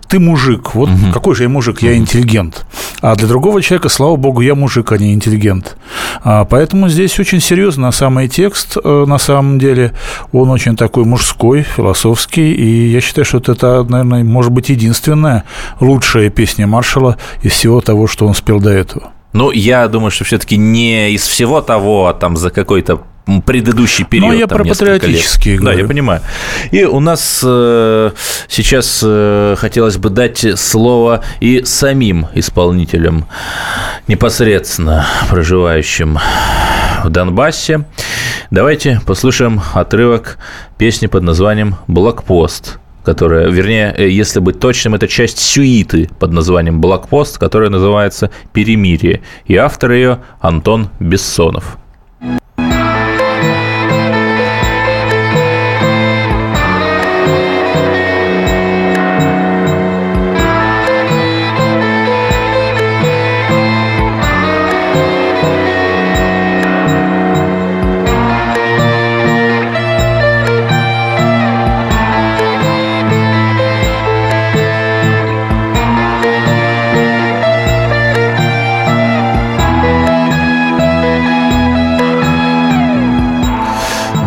ты 0.07 0.19
мужик, 0.19 0.75
вот 0.75 0.91
угу. 0.91 1.13
какой 1.13 1.35
же 1.35 1.45
я 1.45 1.49
мужик, 1.49 1.83
я 1.83 1.97
интеллигент. 1.97 2.67
А 3.01 3.17
для 3.17 3.27
другого 3.27 3.63
человека, 3.63 3.89
слава 3.89 4.17
богу, 4.17 4.43
я 4.43 4.55
мужик, 4.55 4.93
а 4.93 4.99
не 4.99 5.15
интеллигент. 5.15 5.77
А, 6.23 6.45
поэтому 6.45 6.89
здесь 6.89 7.19
очень 7.19 7.41
серьезно 7.41 7.91
самый 7.91 8.29
текст, 8.29 8.77
э, 8.83 9.05
на 9.07 9.19
самом 9.19 9.59
деле, 9.59 9.93
он 10.33 10.51
очень 10.51 10.77
такой 10.77 11.05
мужской, 11.05 11.63
философский, 11.63 12.53
и 12.53 12.89
я 12.91 13.01
считаю, 13.01 13.25
что 13.25 13.39
это, 13.39 13.85
наверное, 13.85 14.23
может 14.25 14.53
быть, 14.53 14.69
единственная 14.69 15.45
лучшая 15.81 16.31
песня 16.31 16.67
Маршала 16.67 17.17
из 17.43 17.53
всего 17.53 17.81
того, 17.81 18.07
что 18.07 18.27
он 18.27 18.35
спел 18.35 18.61
до 18.61 18.71
этого. 18.71 19.16
Ну, 19.37 19.51
я 19.51 19.87
думаю, 19.87 20.11
что 20.11 20.25
все-таки 20.25 20.57
не 20.57 21.11
из 21.11 21.27
всего 21.27 21.61
того, 21.61 22.07
а 22.07 22.15
там 22.15 22.39
за 22.39 22.49
какой-то 22.49 23.03
предыдущий 23.45 24.07
период. 24.07 24.33
Ну, 24.33 24.39
я 24.39 24.47
там, 24.47 24.57
про 24.57 24.65
патриотические 24.65 25.61
Да, 25.61 25.75
я 25.75 25.87
понимаю. 25.87 26.23
И 26.71 26.85
у 26.85 27.01
нас 27.01 27.43
э, 27.45 28.13
сейчас 28.49 29.03
э, 29.05 29.57
хотелось 29.59 29.99
бы 29.99 30.09
дать 30.09 30.59
слово 30.59 31.23
и 31.41 31.65
самим 31.67 32.29
исполнителям, 32.33 33.27
непосредственно 34.09 35.07
проживающим 35.29 36.19
в 37.05 37.11
Донбассе. 37.11 37.85
Давайте 38.51 39.03
послушаем 39.05 39.61
отрывок 39.75 40.39
песни 40.79 41.09
под 41.09 41.25
названием 41.25 41.77
«Блокпост» 41.89 42.79
которая, 43.07 43.49
вернее, 43.49 43.95
э, 43.97 44.09
если 44.11 44.41
быть 44.41 44.59
точным, 44.59 44.97
это 44.97 45.07
часть 45.07 45.39
сюиты 45.39 46.11
под 46.19 46.33
названием 46.33 46.81
«Блокпост», 46.81 47.39
которая 47.39 47.71
называется 47.71 48.31
«Перемирие». 48.53 49.23
И 49.47 49.57
автор 49.57 49.93
ее 49.93 50.19
Антон 50.41 50.89
Бессонов. 50.99 51.79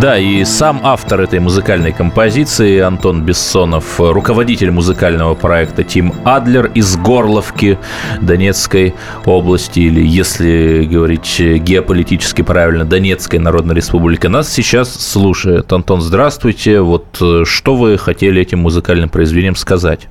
Да, 0.10 0.18
и 0.18 0.44
сам 0.44 0.80
автор 0.82 1.22
этой 1.22 1.40
музыкальной 1.40 1.92
композиции 1.92 2.80
Антон 2.80 3.22
Бессонов, 3.22 4.00
руководитель 4.00 4.72
музыкального 4.72 5.36
проекта 5.36 5.84
Тим 5.84 6.16
Адлер 6.26 6.72
из 6.74 6.98
Горловки 6.98 7.78
Донецкой 8.20 8.96
области, 9.26 9.82
или, 9.82 10.04
если 10.04 10.88
говорить 10.92 11.40
геополитически 11.40 12.42
правильно, 12.42 12.86
Донецкой 12.86 13.40
Народной 13.40 13.76
Республики, 13.76 14.26
нас 14.26 14.52
сейчас 14.52 14.92
слушает. 14.92 15.72
Антон, 15.72 16.02
здравствуйте. 16.02 16.82
Вот 16.82 17.06
э, 17.22 17.44
что 17.46 17.76
вы 17.76 17.96
хотели 18.00 18.42
этим 18.42 18.62
музыкальным 18.62 19.10
произведением 19.10 19.56
сказать? 19.56 20.08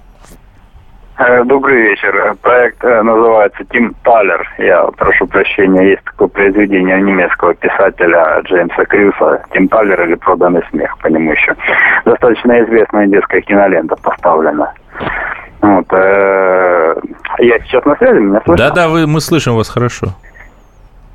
Э, 1.19 1.43
добрый 1.45 1.83
вечер. 1.83 2.37
Проект 2.43 2.85
э, 2.85 3.03
называется 3.03 3.65
«Тим 3.73 3.93
Талер». 4.05 4.49
Я 4.59 4.85
прошу 4.97 5.27
прощения, 5.27 5.91
есть 5.91 6.05
такое 6.05 6.29
произведение 6.29 7.01
немецкого 7.03 7.55
писателя 7.55 8.41
Джеймса 8.45 8.85
Крюса 8.85 9.43
«Тим 9.53 9.67
Талер» 9.67 10.01
или 10.05 10.15
«Проданный 10.15 10.63
смех» 10.71 10.97
по 10.99 11.09
нему 11.09 11.33
еще. 11.33 11.57
Достаточно 12.05 12.63
известная 12.63 13.09
детская 13.09 13.41
кинолента 13.41 13.97
поставлена. 13.97 14.73
Вот, 15.61 15.87
э, 15.93 16.95
я 17.39 17.59
сейчас 17.61 17.85
на 17.85 17.97
связи, 17.97 18.21
меня 18.21 18.41
слышно? 18.45 18.69
Да-да, 18.69 18.89
вы, 18.89 19.09
мы 19.09 19.21
слышим 19.21 19.57
вас 19.57 19.69
хорошо. 19.69 20.15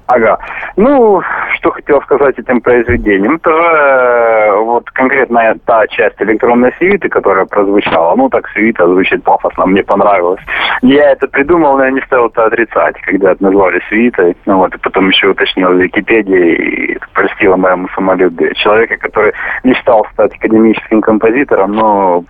Ага. 0.07 0.37
Ну, 0.75 1.21
что 1.55 1.71
хотел 1.71 2.01
сказать 2.01 2.37
этим 2.37 2.61
произведением. 2.61 3.35
Это 3.35 3.51
же 3.51 4.57
вот 4.57 4.89
конкретно 4.91 5.55
та 5.65 5.87
часть 5.87 6.21
электронной 6.21 6.73
свиты, 6.77 7.09
которая 7.09 7.45
прозвучала. 7.45 8.15
Ну, 8.15 8.29
так 8.29 8.47
свита 8.49 8.85
звучит 8.85 9.23
пафосно, 9.23 9.65
мне 9.65 9.83
понравилось. 9.83 10.41
Я 10.81 11.11
это 11.11 11.27
придумал, 11.27 11.77
но 11.77 11.85
я 11.85 11.91
не 11.91 12.01
стал 12.01 12.27
это 12.27 12.45
отрицать, 12.45 12.99
когда 13.01 13.31
это 13.31 13.43
назвали 13.43 13.81
свитой. 13.87 14.35
Ну, 14.45 14.57
вот, 14.57 14.75
и 14.75 14.77
потом 14.79 15.09
еще 15.09 15.27
уточнил 15.27 15.69
в 15.69 15.81
Википедии 15.81 16.53
и 16.53 16.99
простила 17.13 17.55
моему 17.55 17.87
самолюбию. 17.95 18.53
Человека, 18.55 18.97
который 18.97 19.33
мечтал 19.63 20.05
стать 20.13 20.35
академическим 20.35 21.01
композитором, 21.01 21.71
но 21.71 22.23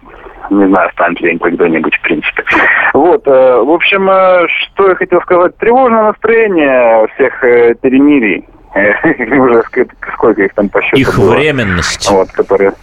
не 0.49 0.67
знаю, 0.67 0.89
станет 0.93 1.21
ли 1.21 1.31
им 1.31 1.39
когда-нибудь, 1.39 1.95
в 1.95 2.01
принципе. 2.01 2.43
Вот, 2.93 3.27
э, 3.27 3.57
в 3.61 3.69
общем, 3.71 4.09
э, 4.09 4.47
что 4.47 4.89
я 4.89 4.95
хотел 4.95 5.21
сказать. 5.21 5.57
Тревожное 5.57 6.03
настроение 6.03 7.07
всех 7.15 7.43
э, 7.43 7.75
перемирий. 7.81 8.45
Уже 9.39 9.63
сколько 10.15 10.41
их 10.41 10.53
там 10.55 10.67
по 10.69 10.81
счету 10.81 10.97
Их 10.97 11.15
было. 11.17 11.35
временность. 11.35 12.09
Вот, 12.09 12.31
которые... 12.31 12.73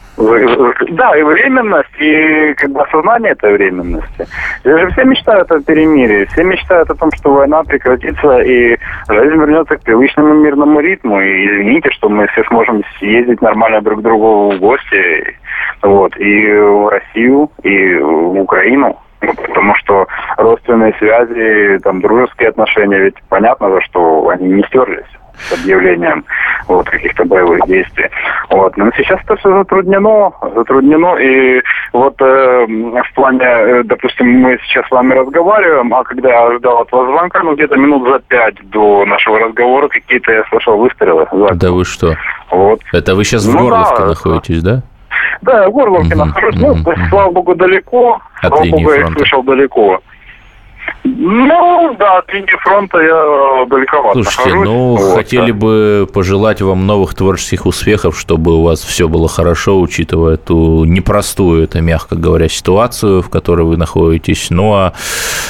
Да, 0.91 1.17
и 1.17 1.23
временность, 1.23 1.99
и 1.99 2.55
как 2.55 2.71
бы 2.71 2.83
осознание 2.83 3.33
этой 3.33 3.55
временности. 3.55 4.27
Здесь 4.65 4.81
же 4.81 4.91
все 4.91 5.05
мечтают 5.05 5.51
о 5.51 5.61
перемирии, 5.61 6.27
все 6.27 6.45
мечтают 6.45 6.91
о 6.91 6.95
том, 6.95 7.11
что 7.13 7.33
война 7.33 7.63
прекратится 7.63 8.41
и 8.41 8.77
жизнь 9.09 9.37
вернется 9.37 9.77
к 9.77 9.83
привычному 9.83 10.35
мирному 10.35 10.81
ритму. 10.81 11.21
И 11.21 11.47
извините, 11.47 11.91
что 11.93 12.09
мы 12.09 12.27
все 12.29 12.45
сможем 12.45 12.83
съездить 12.99 13.41
нормально 13.41 13.81
друг 13.81 14.01
к 14.01 14.03
другу 14.03 14.51
в 14.51 14.59
гости. 14.59 15.37
Вот, 15.83 16.17
и 16.19 16.53
в 16.53 16.89
Россию, 16.91 17.51
и 17.63 17.97
в 17.97 18.41
Украину. 18.41 18.99
Ну, 19.23 19.35
Потому 19.35 19.75
что 19.77 20.07
родственные 20.37 20.95
связи, 20.99 21.79
там, 21.83 22.01
дружеские 22.01 22.49
отношения, 22.49 22.99
ведь 22.99 23.17
понятно 23.29 23.71
же, 23.71 23.81
что 23.83 24.29
они 24.29 24.49
не 24.49 24.63
стерлись 24.65 25.07
с 25.49 25.53
объявлением 25.53 26.25
вот, 26.69 26.89
каких-то 26.89 27.25
боевых 27.25 27.67
действий. 27.67 28.09
Вот. 28.51 28.77
Но 28.77 28.91
сейчас 28.97 29.21
это 29.25 29.37
все 29.37 29.51
затруднено, 29.59 30.33
затруднено, 30.55 31.17
и 31.17 31.63
вот 31.93 32.15
э, 32.21 32.67
в 32.67 33.15
плане, 33.15 33.45
э, 33.45 33.83
допустим, 33.85 34.29
мы 34.29 34.59
сейчас 34.65 34.87
с 34.87 34.91
вами 34.91 35.15
разговариваем, 35.15 35.93
а 35.95 36.05
когда 36.05 36.29
я 36.29 36.59
ждал 36.59 36.83
от 36.83 36.93
вас 36.93 37.07
звонка, 37.07 37.43
ну, 37.43 37.55
где-то 37.55 37.77
минут 37.77 38.09
за 38.09 38.19
пять 38.21 38.57
до 38.71 39.05
нашего 39.07 39.39
разговора 39.39 39.89
какие-то 39.89 40.33
я 40.33 40.45
слышал 40.51 40.77
выстрелы. 40.77 41.27
за 41.33 41.55
Да 41.55 41.73
вы 41.73 41.85
что? 41.85 42.17
Вот. 42.51 42.81
Это 42.93 43.15
вы 43.15 43.25
сейчас 43.25 43.45
в 43.47 43.55
Ну 43.55 43.61
Горловке 43.61 44.03
да, 44.03 44.07
находитесь, 44.07 44.63
да? 44.63 44.83
Да, 45.43 45.69
нахожусь. 46.17 46.57
мгм, 46.57 46.83
Ну, 46.87 46.95
слава 47.09 47.31
богу, 47.31 47.55
далеко. 47.55 48.21
От 48.43 48.49
слава 48.49 48.65
богу, 48.71 48.93
я 48.93 49.07
слышал 49.13 49.43
далеко. 49.43 50.01
Ну, 51.03 51.97
да, 51.99 52.19
от 52.19 52.33
линии 52.33 52.57
фронта 52.63 52.99
я 52.99 53.63
э, 53.63 53.67
далековато 53.71 54.23
Слушайте, 54.23 54.51
нахожусь. 54.51 54.67
ну, 54.67 54.97
Вот, 54.97 55.15
хотели 55.15 55.51
да. 55.51 55.59
бы 55.59 56.09
пожелать 56.13 56.61
вам 56.61 56.87
новых 56.87 57.15
творческих 57.15 57.65
успехов, 57.65 58.19
чтобы 58.19 58.59
у 58.59 58.63
вас 58.63 58.83
все 58.83 59.09
было 59.09 59.29
хорошо, 59.29 59.81
учитывая 59.81 60.35
эту 60.35 60.85
непростую, 60.85 61.65
это 61.65 61.81
мягко 61.81 62.17
говоря, 62.17 62.49
ситуацию, 62.49 63.23
в 63.23 63.31
которой 63.31 63.63
вы 63.63 63.79
находитесь. 63.79 64.49
Ну, 64.51 64.75
а 64.75 64.93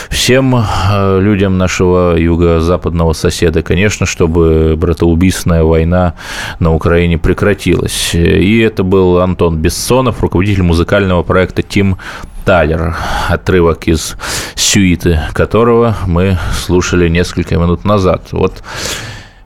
всем 0.08 0.54
э, 0.54 1.20
людям 1.20 1.58
нашего 1.58 2.16
юго-западного 2.16 3.12
соседа, 3.12 3.62
конечно, 3.62 4.06
чтобы 4.06 4.74
братоубийственная 4.76 5.64
война 5.64 6.14
на 6.60 6.72
Украине 6.72 7.18
прекратилась. 7.18 8.14
И 8.14 8.60
это 8.60 8.84
был 8.84 9.18
Антон 9.18 9.56
Бессонов, 9.56 10.22
руководитель 10.22 10.62
музыкального 10.62 11.24
проекта 11.24 11.62
«Тим 11.62 11.96
Талер, 12.50 12.96
отрывок 13.28 13.86
из 13.86 14.16
сюиты 14.56 15.20
которого 15.34 15.94
мы 16.08 16.36
слушали 16.66 17.08
несколько 17.08 17.54
минут 17.54 17.84
назад. 17.84 18.32
Вот, 18.32 18.64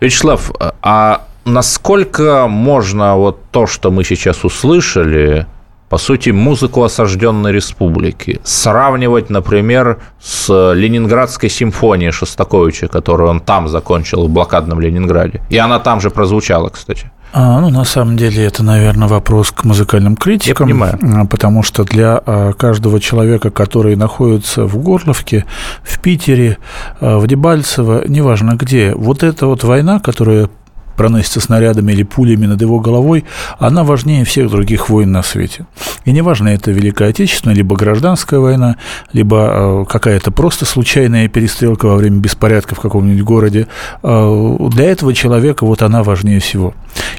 Вячеслав, 0.00 0.50
а 0.80 1.26
насколько 1.44 2.46
можно 2.48 3.16
вот 3.16 3.42
то, 3.50 3.66
что 3.66 3.90
мы 3.90 4.04
сейчас 4.04 4.42
услышали, 4.42 5.46
по 5.90 5.98
сути, 5.98 6.30
музыку 6.30 6.82
осажденной 6.82 7.52
республики, 7.52 8.40
сравнивать, 8.42 9.28
например, 9.28 9.98
с 10.22 10.72
Ленинградской 10.72 11.50
симфонией 11.50 12.10
Шостаковича, 12.10 12.88
которую 12.88 13.28
он 13.28 13.40
там 13.40 13.68
закончил 13.68 14.26
в 14.26 14.30
блокадном 14.30 14.80
Ленинграде. 14.80 15.42
И 15.50 15.58
она 15.58 15.78
там 15.78 16.00
же 16.00 16.08
прозвучала, 16.08 16.70
кстати. 16.70 17.10
А, 17.36 17.60
ну, 17.60 17.68
на 17.68 17.82
самом 17.84 18.16
деле, 18.16 18.44
это, 18.44 18.62
наверное, 18.62 19.08
вопрос 19.08 19.50
к 19.50 19.64
музыкальным 19.64 20.14
критикам. 20.14 20.68
понимаю. 20.68 20.98
а, 21.02 21.24
Потому 21.26 21.64
что 21.64 21.82
для 21.82 22.22
а, 22.24 22.52
каждого 22.52 23.00
человека, 23.00 23.50
который 23.50 23.96
находится 23.96 24.66
в 24.66 24.76
Горловке, 24.78 25.44
в 25.82 25.98
Питере, 25.98 26.58
в 27.00 27.26
Дебальцево, 27.26 28.04
неважно 28.06 28.52
где, 28.52 28.94
вот 28.94 29.24
эта 29.24 29.48
вот 29.48 29.64
война, 29.64 29.98
которая 29.98 30.48
проносится 30.96 31.40
снарядами 31.40 31.92
или 31.92 32.02
пулями 32.02 32.46
над 32.46 32.60
его 32.60 32.80
головой, 32.80 33.24
она 33.58 33.84
важнее 33.84 34.24
всех 34.24 34.50
других 34.50 34.88
войн 34.88 35.12
на 35.12 35.22
свете. 35.22 35.66
И 36.04 36.12
неважно, 36.12 36.48
это 36.48 36.70
Великая 36.70 37.10
Отечественная, 37.10 37.56
либо 37.56 37.76
гражданская 37.76 38.40
война, 38.40 38.76
либо 39.12 39.36
э, 39.36 39.84
какая-то 39.90 40.30
просто 40.30 40.64
случайная 40.64 41.28
перестрелка 41.28 41.86
во 41.86 41.96
время 41.96 42.18
беспорядка 42.18 42.74
в 42.74 42.80
каком-нибудь 42.80 43.22
городе. 43.22 43.68
Э, 44.02 44.56
Для 44.70 44.90
этого 44.90 45.14
человека 45.14 45.64
вот 45.64 45.82
она 45.82 46.02
важнее 46.02 46.40
всего. 46.40 46.74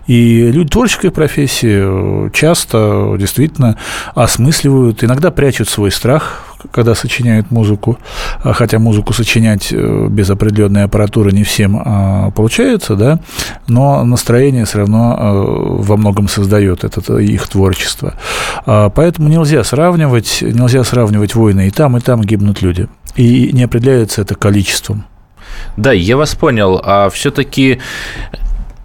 И 0.07 0.51
люди 0.51 0.69
творческой 0.69 1.11
профессии 1.11 2.27
э, 2.27 2.29
часто 2.31 3.15
действительно 3.17 3.77
осмысливают, 4.13 5.03
иногда 5.03 5.31
прячут 5.31 5.67
свой 5.67 5.91
страх, 5.91 6.54
когда 6.71 6.95
сочиняют 6.95 7.51
музыку, 7.51 7.97
а 8.43 8.53
хотя 8.53 8.79
музыку 8.79 9.13
сочинять 9.13 9.69
э, 9.71 10.07
без 10.09 10.29
определенной 10.29 10.83
аппаратуры 10.83 11.31
не 11.31 11.43
всем 11.43 11.81
а, 11.83 12.31
получается, 12.31 12.95
да, 12.95 13.19
но 13.67 14.03
настроение 14.03 14.65
все 14.65 14.79
равно 14.79 15.17
э, 15.17 15.83
во 15.83 15.97
многом 15.97 16.27
создает 16.27 16.83
это 16.83 17.17
их 17.17 17.47
творчество. 17.47 18.13
А, 18.65 18.89
Поэтому 18.89 19.27
нельзя 19.27 19.63
сравнивать, 19.63 20.39
нельзя 20.41 20.83
сравнивать 20.83 21.35
войны. 21.35 21.67
И 21.67 21.71
там, 21.71 21.97
и 21.97 21.99
там 21.99 22.21
гибнут 22.21 22.61
люди. 22.61 22.87
И 23.15 23.51
не 23.53 23.63
определяется 23.63 24.21
это 24.21 24.35
количеством. 24.35 25.05
Да, 25.77 25.91
я 25.91 26.17
вас 26.17 26.35
понял. 26.35 26.81
А 26.83 27.09
все-таки 27.09 27.79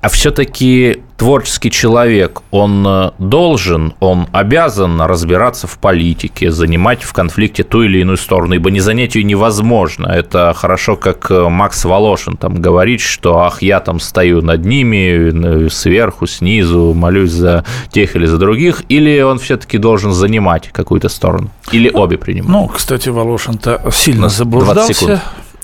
а 0.00 0.08
все-таки 0.08 1.02
творческий 1.20 1.70
человек, 1.70 2.40
он 2.50 2.82
э, 2.86 3.10
должен, 3.18 3.92
он 4.00 4.26
обязан 4.32 5.02
разбираться 5.02 5.66
в 5.66 5.78
политике, 5.78 6.50
занимать 6.50 7.02
в 7.02 7.12
конфликте 7.12 7.62
ту 7.62 7.82
или 7.82 7.98
иную 7.98 8.16
сторону, 8.16 8.54
ибо 8.54 8.70
не 8.70 8.80
занять 8.80 9.16
ее 9.16 9.24
невозможно. 9.24 10.06
Это 10.06 10.54
хорошо, 10.56 10.96
как 10.96 11.30
э, 11.30 11.48
Макс 11.50 11.84
Волошин 11.84 12.38
там 12.38 12.62
говорит, 12.62 13.02
что 13.02 13.40
ах, 13.40 13.60
я 13.60 13.80
там 13.80 14.00
стою 14.00 14.40
над 14.40 14.64
ними, 14.64 15.68
сверху, 15.68 16.26
снизу, 16.26 16.94
молюсь 16.94 17.32
за 17.32 17.66
тех 17.92 18.16
или 18.16 18.24
за 18.24 18.38
других, 18.38 18.82
или 18.88 19.20
он 19.20 19.38
все-таки 19.40 19.76
должен 19.76 20.12
занимать 20.12 20.70
какую-то 20.72 21.10
сторону, 21.10 21.50
или 21.70 21.90
обе 21.90 22.16
принимать. 22.16 22.48
Ну, 22.48 22.66
кстати, 22.66 23.10
Волошин-то 23.10 23.82
сильно 23.92 24.22
20 24.22 24.38
заблуждался. 24.38 25.20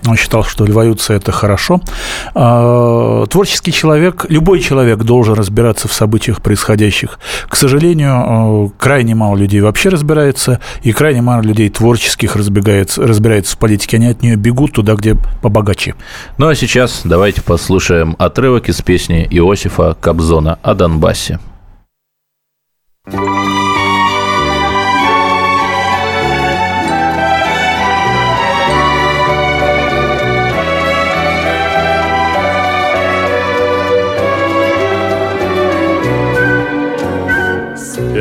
Он 0.07 0.17
считал, 0.17 0.45
что 0.45 0.65
революция– 0.65 1.17
это 1.19 1.33
хорошо. 1.33 1.81
А, 2.35 3.27
Творческий 3.27 3.73
человек, 3.73 4.27
любой 4.29 4.61
человек 4.61 4.99
должен 4.99 5.35
разбираться 5.35 5.89
в 5.89 5.93
событиях 5.93 6.43
происходящих. 6.43 7.19
К 7.49 7.57
сожалению, 7.57 8.69
э, 8.69 8.79
крайне 8.79 9.15
мало 9.15 9.37
людей 9.37 9.61
вообще 9.61 9.89
разбирается, 9.89 10.61
и 10.83 10.93
крайне 10.93 11.23
мало 11.23 11.43
людей 11.43 11.69
творческих 11.71 12.37
разбегается, 12.37 13.07
разбирается 13.07 13.57
в 13.57 13.59
политике. 13.59 13.97
Они 13.97 14.07
от 14.09 14.23
нее 14.23 14.37
бегут 14.37 14.73
туда, 14.73 14.95
где 14.95 15.17
побогаче. 15.43 15.95
Ну 16.39 16.49
а 16.49 16.55
сейчас 16.55 17.01
давайте 17.05 17.43
послушаем 17.43 18.17
отрывок 18.19 18.69
из 18.69 18.81
песни 18.83 19.27
Иосифа 19.31 19.97
Кобзона 20.01 20.59
о 20.63 20.75
Донбассе. 20.75 21.39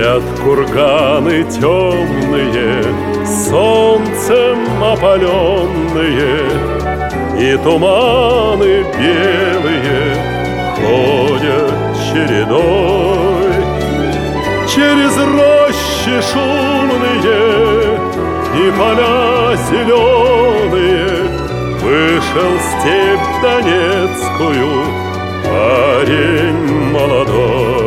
Спят 0.05 0.21
курганы 0.43 1.43
темные, 1.45 2.83
солнцем 3.25 4.59
опаленные, 4.83 6.45
И 7.39 7.57
туманы 7.63 8.85
белые 8.99 10.15
ходят 10.75 11.73
чередой. 12.05 13.55
Через 14.67 15.17
рощи 15.17 16.21
шумные 16.31 17.97
и 18.53 18.71
поля 18.77 19.55
зеленые 19.71 21.13
Вышел 21.81 22.53
степь 22.67 23.27
Донецкую 23.41 24.69
парень 25.43 26.91
молодой 26.91 27.84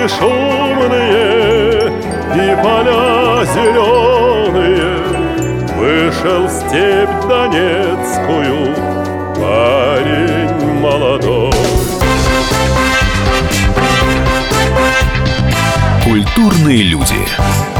речки 0.00 0.08
шумные 0.18 1.88
и 2.34 2.56
поля 2.62 3.44
зеленые, 3.44 5.00
Вышел 5.76 6.46
в 6.46 6.50
степь 6.50 7.28
Донецкую 7.28 8.74
парень 9.36 10.80
молодой. 10.80 11.52
Культурные 16.04 16.82
люди. 16.82 17.79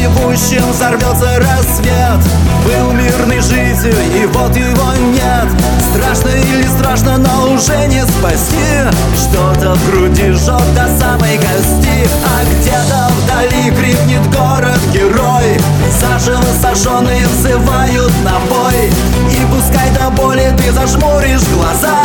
Ревущим 0.00 0.70
взорвется 0.70 1.38
рассвет. 1.38 2.20
Был 2.64 2.92
мирной 2.92 3.40
жизнью, 3.40 3.94
и 4.14 4.26
вот 4.26 4.54
его 4.56 4.92
нет. 5.12 5.48
Страшно 5.90 6.28
или 6.28 6.66
страшно, 6.66 7.18
но 7.18 7.52
уже 7.52 7.76
не 7.86 8.02
спасти. 8.06 8.88
Что-то 9.16 9.74
в 9.74 9.90
груди 9.90 10.30
жжет 10.30 10.74
до 10.74 10.86
самой 10.98 11.36
кости. 11.36 12.08
А 12.24 12.44
где-то 12.44 13.10
вдали 13.22 13.70
крикнет 13.70 14.26
город-герой 14.30 15.60
Заживо 16.00 16.42
сожженные 16.62 17.26
взывают 17.26 18.12
на 18.24 18.38
бой. 18.48 18.90
И 19.30 19.46
пускай 19.52 19.90
до 19.90 20.10
боли 20.10 20.52
ты 20.56 20.72
зажмуришь 20.72 21.46
глаза. 21.54 21.98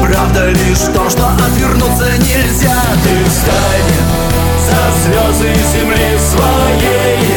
Правда 0.00 0.48
лишь 0.48 0.78
то, 0.94 1.08
что 1.10 1.26
отвернуться 1.26 2.10
нельзя. 2.18 2.80
Ты 3.04 3.30
встань 3.30 4.26
за 4.66 4.78
слезы 5.02 5.54
земли 5.72 6.18
своей 6.18 7.35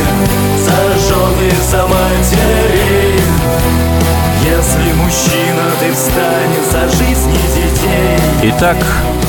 За 1.70 1.86
матерей 1.86 3.20
Если 4.44 4.92
мужчина, 4.94 5.70
ты 5.80 5.94
встань 5.94 6.56
за 6.72 6.90
жизни 6.98 7.38
детей. 7.54 8.18
Итак, 8.42 8.78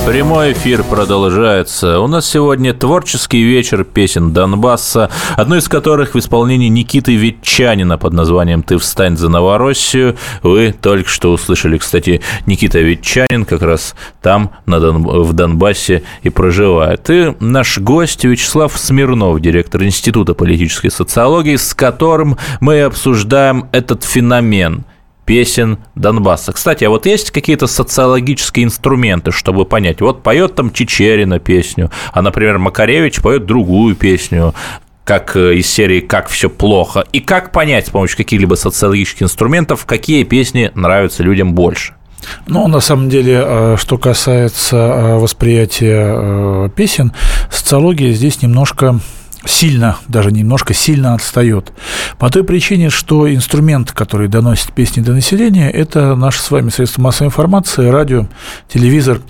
Прямой 0.07 0.55
эфир 0.55 0.83
продолжается. 0.83 2.01
У 2.01 2.07
нас 2.07 2.29
сегодня 2.29 2.73
творческий 2.73 3.43
вечер 3.43 3.85
песен 3.85 4.33
Донбасса, 4.33 5.11
одну 5.37 5.57
из 5.57 5.69
которых 5.69 6.15
в 6.15 6.19
исполнении 6.19 6.69
Никиты 6.69 7.15
Ветчанина 7.15 7.99
под 7.99 8.15
названием 8.15 8.63
«Ты 8.63 8.79
встань 8.79 9.17
за 9.17 9.29
Новороссию». 9.29 10.17
Вы 10.43 10.73
только 10.73 11.09
что 11.09 11.33
услышали, 11.33 11.77
кстати, 11.77 12.23
Никита 12.47 12.81
Ветчанин 12.81 13.45
как 13.45 13.63
раз 13.63 13.95
там, 14.23 14.53
на 14.67 14.81
Дон... 14.81 15.03
в 15.03 15.33
Донбассе, 15.35 16.03
и 16.23 16.31
проживает. 16.31 17.09
И 17.11 17.35
наш 17.39 17.79
гость 17.79 18.25
Вячеслав 18.25 18.77
Смирнов, 18.77 19.41
директор 19.41 19.85
Института 19.85 20.35
политической 20.35 20.91
социологии, 20.91 21.57
с 21.57 21.75
которым 21.75 22.39
мы 22.61 22.81
обсуждаем 22.83 23.69
этот 23.71 24.03
феномен– 24.03 24.85
песен 25.31 25.79
Донбасса. 25.95 26.51
Кстати, 26.51 26.83
а 26.83 26.91
вот 26.91 27.07
есть 27.07 27.31
какие-то 27.31 27.69
социологические 27.69 28.65
инструменты, 28.65 29.31
чтобы 29.31 29.65
понять, 29.65 30.01
вот 30.01 30.25
поет 30.25 30.57
там 30.57 30.73
Чечерина 30.73 31.39
песню, 31.39 31.89
а, 32.11 32.21
например, 32.21 32.59
Макаревич 32.59 33.21
поет 33.21 33.47
другую 33.47 33.95
песню, 33.95 34.57
как 35.05 35.37
э, 35.37 35.55
из 35.55 35.71
серии 35.71 36.01
«Как 36.01 36.29
все 36.29 36.51
плохо», 36.51 37.05
и 37.13 37.21
как 37.21 37.53
понять 37.53 37.87
с 37.87 37.91
помощью 37.91 38.17
каких-либо 38.17 38.57
социологических 38.57 39.23
инструментов, 39.23 39.87
какие 39.87 40.25
песни 40.25 40.73
нравятся 40.75 41.23
людям 41.23 41.55
больше? 41.55 41.95
Ну, 42.49 42.67
на 42.67 42.81
самом 42.81 43.09
деле, 43.09 43.41
э, 43.41 43.77
что 43.79 43.99
касается 43.99 44.77
э, 44.77 45.15
восприятия 45.15 46.69
песен, 46.71 47.13
социология 47.53 48.11
здесь 48.15 48.43
немножко 48.43 48.99
сильно, 49.45 49.97
даже 50.09 50.31
немножко 50.31 50.75
сильно 50.75 51.15
отстает. 51.15 51.73
По 52.19 52.31
той 52.31 52.45
причине, 52.45 52.91
что 52.91 53.33
инструмент, 53.33 53.93
который 53.93 54.29
доносит 54.29 54.73
песни 54.73 55.01
до 55.01 55.13
населения, 55.13 55.71
это 55.71 56.15
наши 56.15 56.41
с 56.41 56.51
вами 56.51 56.71
средства 56.71 57.03
массовой 57.03 57.29
информации, 57.29 57.89
радио, 57.89 58.27
телевизор, 58.69 59.21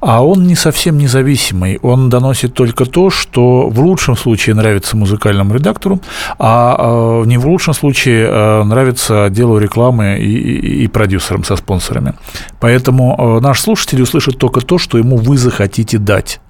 а 0.00 0.24
он 0.24 0.46
не 0.46 0.54
совсем 0.54 0.98
независимый. 0.98 1.78
Он 1.82 2.08
доносит 2.08 2.54
только 2.54 2.86
то, 2.86 3.10
что 3.10 3.68
в 3.68 3.80
лучшем 3.80 4.16
случае 4.16 4.54
нравится 4.54 4.96
музыкальному 4.96 5.54
редактору, 5.54 6.00
а, 6.38 6.76
а 6.78 7.24
не 7.24 7.38
в 7.38 7.46
лучшем 7.46 7.74
случае 7.74 8.28
а, 8.30 8.64
нравится 8.64 9.26
отделу 9.26 9.58
рекламы 9.58 10.18
и, 10.18 10.84
и 10.84 10.86
продюсерам 10.88 11.44
со 11.44 11.56
спонсорами. 11.56 12.14
Поэтому 12.60 13.16
а, 13.18 13.40
наш 13.40 13.60
слушатель 13.60 14.02
услышит 14.02 14.38
только 14.38 14.60
то, 14.60 14.78
что 14.78 14.98
ему 14.98 15.16
вы 15.16 15.36
захотите 15.36 15.98
дать. 15.98 16.40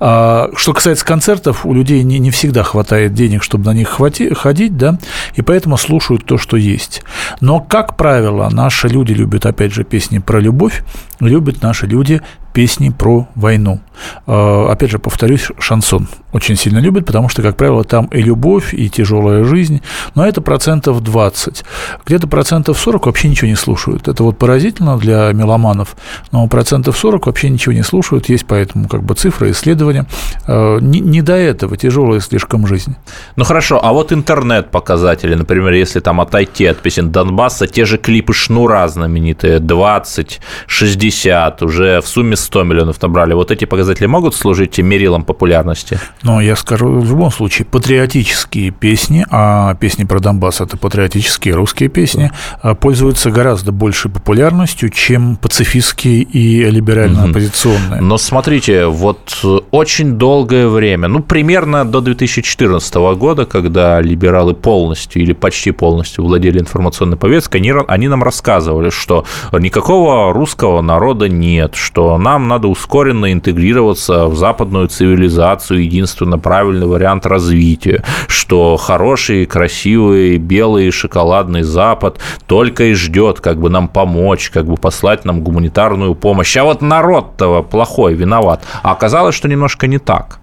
А, 0.00 0.50
что 0.56 0.72
касается 0.72 1.04
концертов, 1.04 1.64
у 1.66 1.74
людей 1.74 2.02
не, 2.02 2.18
не 2.18 2.30
всегда 2.30 2.62
хватает 2.62 3.14
денег, 3.14 3.42
чтобы 3.42 3.66
на 3.66 3.74
них 3.74 3.88
хвати, 3.88 4.32
ходить, 4.34 4.76
да, 4.76 4.98
и 5.34 5.42
поэтому 5.42 5.76
слушают 5.76 6.24
то, 6.24 6.38
что 6.38 6.56
есть. 6.56 7.02
Но, 7.40 7.60
как 7.60 7.96
правило, 7.96 8.48
наши 8.50 8.88
люди 8.88 9.12
любят, 9.12 9.46
опять 9.46 9.72
же, 9.72 9.84
песни 9.84 10.18
про 10.18 10.40
любовь, 10.40 10.82
любят 11.20 11.62
наши 11.62 11.86
люди 11.86 12.20
песни 12.52 12.90
про 12.90 13.28
войну. 13.34 13.80
А, 14.26 14.70
опять 14.70 14.90
же, 14.90 14.98
повторюсь, 14.98 15.48
шансон 15.58 16.08
очень 16.32 16.56
сильно 16.56 16.78
любят, 16.78 17.06
потому 17.06 17.28
что, 17.28 17.42
как 17.42 17.56
правило, 17.56 17.84
там 17.84 18.06
и 18.06 18.20
любовь, 18.20 18.74
и 18.74 18.90
тяжелая 18.90 19.44
жизнь, 19.44 19.82
но 20.14 20.26
это 20.26 20.40
процентов 20.40 21.00
20. 21.00 21.64
Где-то 22.04 22.26
процентов 22.26 22.78
40 22.78 23.06
вообще 23.06 23.28
ничего 23.28 23.48
не 23.48 23.56
слушают. 23.56 24.08
Это 24.08 24.24
вот 24.24 24.38
поразительно 24.38 24.98
для 24.98 25.32
меломанов, 25.32 25.96
но 26.32 26.46
процентов 26.48 26.98
40 26.98 27.26
вообще 27.26 27.50
ничего 27.50 27.72
не 27.72 27.82
слушают, 27.82 28.28
есть 28.28 28.46
поэтому 28.46 28.88
как 28.88 29.04
бы 29.04 29.14
цифры, 29.14 29.52
исследования. 29.52 30.06
А, 30.46 30.78
не, 30.78 31.00
не 31.00 31.22
до 31.22 31.34
этого, 31.34 31.76
тяжелая 31.76 32.20
слишком 32.20 32.66
жизнь. 32.66 32.96
Ну 33.36 33.44
хорошо, 33.44 33.80
а 33.82 33.92
вот 33.92 34.12
интернет-показатели, 34.12 35.34
например, 35.34 35.72
если 35.72 36.00
там 36.00 36.20
отойти 36.20 36.66
от 36.66 36.78
песен 36.78 37.10
Донбасса, 37.10 37.66
те 37.66 37.84
же 37.84 37.96
клипы 37.96 38.32
Шнура 38.32 38.86
знаменитые, 38.88 39.60
20, 39.60 40.40
60, 40.66 41.62
уже 41.62 42.00
в 42.00 42.08
сумме 42.08 42.36
100 42.36 42.64
миллионов 42.64 43.00
набрали. 43.00 43.34
Вот 43.34 43.50
эти 43.50 43.64
показатели 43.64 43.83
могут 44.06 44.34
служить 44.34 44.78
мерилом 44.78 45.24
популярности? 45.24 45.98
Но 46.22 46.40
я 46.40 46.56
скажу, 46.56 46.88
в 47.00 47.08
любом 47.08 47.30
случае, 47.30 47.66
патриотические 47.66 48.70
песни, 48.70 49.26
а 49.30 49.74
песни 49.74 50.04
про 50.04 50.20
Донбасс– 50.20 50.60
это 50.62 50.76
патриотические 50.76 51.54
русские 51.54 51.88
песни, 51.88 52.30
да. 52.62 52.74
пользуются 52.74 53.30
гораздо 53.30 53.72
большей 53.72 54.10
популярностью, 54.10 54.90
чем 54.90 55.36
пацифистские 55.36 56.22
и 56.22 56.64
либерально-оппозиционные. 56.64 58.00
Но 58.00 58.18
смотрите, 58.18 58.86
вот 58.86 59.44
очень 59.70 60.12
долгое 60.12 60.68
время, 60.68 61.08
ну, 61.08 61.22
примерно 61.22 61.84
до 61.84 62.00
2014 62.00 62.94
года, 63.16 63.46
когда 63.46 64.00
либералы 64.00 64.54
полностью 64.54 65.22
или 65.22 65.32
почти 65.32 65.70
полностью 65.70 66.24
владели 66.24 66.58
информационной 66.58 67.16
повесткой, 67.16 67.58
они, 67.58 67.72
они 67.88 68.08
нам 68.08 68.22
рассказывали, 68.22 68.90
что 68.90 69.24
никакого 69.52 70.32
русского 70.32 70.80
народа 70.80 71.28
нет, 71.28 71.74
что 71.74 72.18
нам 72.18 72.48
надо 72.48 72.68
ускоренно 72.68 73.32
интегрироваться 73.74 74.26
в 74.26 74.36
западную 74.36 74.88
цивилизацию, 74.88 75.84
единственно 75.84 76.38
правильный 76.38 76.86
вариант 76.86 77.26
развития, 77.26 78.02
что 78.28 78.76
хороший, 78.76 79.46
красивый, 79.46 80.38
белый, 80.38 80.90
шоколадный 80.90 81.62
Запад 81.62 82.18
только 82.46 82.84
и 82.84 82.94
ждет, 82.94 83.40
как 83.40 83.58
бы 83.58 83.70
нам 83.70 83.88
помочь, 83.88 84.50
как 84.50 84.66
бы 84.66 84.76
послать 84.76 85.24
нам 85.24 85.42
гуманитарную 85.42 86.14
помощь. 86.14 86.56
А 86.56 86.64
вот 86.64 86.82
народ-то 86.82 87.62
плохой, 87.62 88.14
виноват. 88.14 88.62
А 88.82 88.92
оказалось, 88.92 89.34
что 89.34 89.48
немножко 89.48 89.86
не 89.86 89.98
так. 89.98 90.38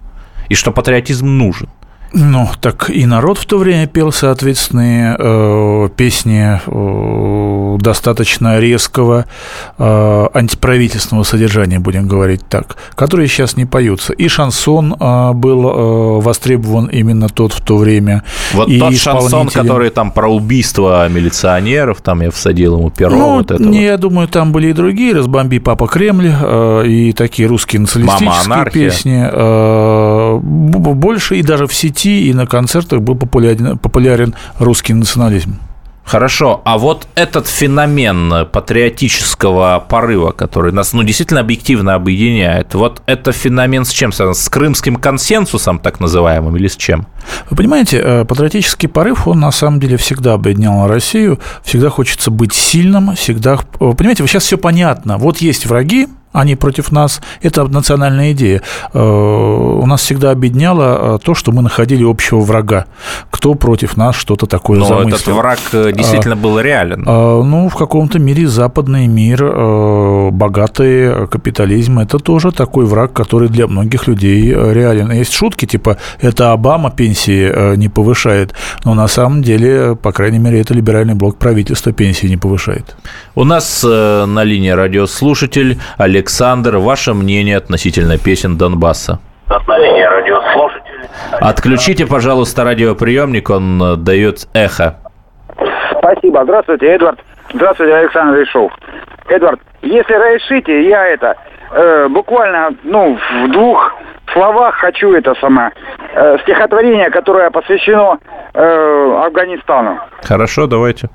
И 0.50 0.54
что 0.54 0.70
патриотизм 0.72 1.26
нужен. 1.26 1.68
Ну, 2.14 2.48
так 2.60 2.90
и 2.90 3.06
народ 3.06 3.38
в 3.38 3.46
то 3.46 3.58
время 3.58 3.86
пел 3.86 4.12
соответственные 4.12 5.16
э, 5.18 5.88
песни 5.96 6.60
э, 6.66 7.78
достаточно 7.78 8.60
резкого 8.60 9.24
э, 9.78 10.26
антиправительственного 10.34 11.24
содержания, 11.24 11.78
будем 11.78 12.06
говорить 12.06 12.42
так, 12.48 12.76
которые 12.94 13.28
сейчас 13.28 13.56
не 13.56 13.64
поются. 13.64 14.12
И 14.12 14.28
шансон 14.28 14.94
э, 14.98 15.32
был 15.32 15.66
э, 15.66 16.20
востребован 16.22 16.86
именно 16.86 17.28
тот 17.28 17.54
в 17.54 17.62
то 17.62 17.78
время. 17.78 18.24
Вот 18.52 18.68
и 18.68 18.78
тот 18.78 18.94
шансон, 18.96 19.48
который 19.48 19.88
там 19.90 20.10
про 20.10 20.28
убийство 20.28 21.08
милиционеров, 21.08 22.02
там 22.02 22.20
я 22.20 22.30
всадил 22.30 22.76
ему 22.76 22.90
перо. 22.90 23.16
Ну, 23.16 23.36
вот 23.36 23.50
этого. 23.50 23.66
Не, 23.66 23.84
я 23.84 23.96
думаю, 23.96 24.28
там 24.28 24.52
были 24.52 24.68
и 24.68 24.72
другие, 24.74 25.14
«Разбомби, 25.14 25.58
папа, 25.58 25.86
Кремль», 25.86 26.30
э, 26.30 26.86
и 26.86 27.12
такие 27.12 27.48
русские 27.48 27.80
националистические 27.80 28.70
песни. 28.70 29.28
Э, 29.32 30.38
больше 30.42 31.38
и 31.38 31.42
даже 31.42 31.66
в 31.66 31.74
сети 31.74 32.01
сети 32.02 32.28
и 32.28 32.34
на 32.34 32.46
концертах 32.46 33.00
был 33.00 33.14
популярен, 33.14 33.78
популярен 33.78 34.34
русский 34.58 34.94
национализм. 34.94 35.58
Хорошо, 36.04 36.62
а 36.64 36.78
вот 36.78 37.06
этот 37.14 37.46
феномен 37.46 38.46
патриотического 38.50 39.84
порыва, 39.88 40.32
который 40.32 40.72
нас 40.72 40.92
ну, 40.92 41.04
действительно 41.04 41.40
объективно 41.40 41.94
объединяет, 41.94 42.74
вот 42.74 43.02
это 43.06 43.30
феномен 43.30 43.84
с 43.84 43.90
чем 43.90 44.10
связан? 44.10 44.34
С 44.34 44.48
крымским 44.48 44.96
консенсусом, 44.96 45.78
так 45.78 46.00
называемым, 46.00 46.56
или 46.56 46.66
с 46.66 46.76
чем? 46.76 47.06
Вы 47.50 47.56
понимаете, 47.56 48.00
э, 48.04 48.24
патриотический 48.24 48.88
порыв, 48.88 49.28
он 49.28 49.38
на 49.38 49.52
самом 49.52 49.78
деле 49.78 49.96
всегда 49.96 50.34
объединял 50.34 50.88
Россию, 50.88 51.38
всегда 51.62 51.88
хочется 51.88 52.32
быть 52.32 52.52
сильным, 52.52 53.14
всегда... 53.14 53.60
Вы 53.78 53.94
понимаете, 53.94 54.26
сейчас 54.26 54.42
все 54.42 54.58
понятно. 54.58 55.18
Вот 55.18 55.38
есть 55.38 55.66
враги, 55.66 56.08
они 56.32 56.56
против 56.56 56.92
нас. 56.92 57.20
Это 57.42 57.64
национальная 57.64 58.32
идея. 58.32 58.62
Э, 58.92 58.98
у 59.00 59.86
нас 59.86 60.00
всегда 60.00 60.30
объединяло 60.30 61.16
э, 61.16 61.18
то, 61.22 61.34
что 61.34 61.52
мы 61.52 61.62
находили 61.62 62.04
общего 62.04 62.40
врага. 62.40 62.86
Кто 63.30 63.54
против 63.54 63.96
нас 63.96 64.16
что-то 64.16 64.46
такое 64.46 64.78
Но 64.78 64.86
замыслил. 64.86 65.14
этот 65.14 65.26
враг 65.28 65.58
э, 65.72 65.92
действительно 65.92 66.36
был 66.36 66.58
реален. 66.58 67.02
Ну, 67.02 67.68
в 67.68 67.76
каком-то 67.76 68.18
мире 68.18 68.46
западный 68.46 69.06
мир, 69.06 69.42
богатый 70.32 71.26
капитализм, 71.28 71.98
это 71.98 72.18
тоже 72.18 72.50
такой 72.52 72.86
враг, 72.86 73.12
который 73.12 73.48
для 73.48 73.66
многих 73.66 74.06
людей 74.06 74.52
реален. 74.52 75.10
Есть 75.12 75.34
шутки, 75.34 75.66
типа, 75.66 75.98
это 76.20 76.52
Обама 76.52 76.90
пенсии 76.90 77.76
не 77.76 77.88
повышает, 77.88 78.54
но 78.84 78.94
на 78.94 79.08
самом 79.08 79.42
деле, 79.42 79.96
по 79.96 80.12
крайней 80.12 80.38
мере, 80.38 80.60
это 80.60 80.74
либеральный 80.74 81.14
блок 81.14 81.36
правительства 81.36 81.92
пенсии 81.92 82.26
не 82.26 82.36
повышает. 82.36 82.96
У 83.34 83.44
нас 83.44 83.82
на 83.82 84.44
линии 84.44 84.70
радиослушатель 84.70 85.78
Олег 85.98 86.21
Александр, 86.22 86.76
ваше 86.76 87.14
мнение 87.14 87.56
относительно 87.56 88.16
песен 88.16 88.56
Донбасса? 88.56 89.18
Отключите, 91.40 92.06
пожалуйста, 92.06 92.62
радиоприемник, 92.62 93.50
он 93.50 93.82
э, 93.82 93.96
дает 93.96 94.46
эхо. 94.54 95.00
Спасибо. 95.98 96.44
Здравствуйте, 96.44 96.86
Эдвард. 96.86 97.18
Здравствуйте, 97.52 97.94
Александр 97.94 98.40
Ишов. 98.44 98.70
Эдвард, 99.26 99.58
если 99.82 100.14
разрешите, 100.14 100.88
я 100.88 101.06
это 101.08 101.34
э, 101.72 102.06
буквально, 102.08 102.70
ну, 102.84 103.18
в 103.18 103.50
двух 103.50 103.92
словах 104.32 104.76
хочу 104.76 105.12
это 105.14 105.34
самое 105.40 105.72
э, 106.14 106.38
стихотворение, 106.42 107.10
которое 107.10 107.50
посвящено 107.50 108.18
э, 108.54 109.24
Афганистану. 109.26 109.98
Хорошо, 110.22 110.68
давайте. 110.68 111.08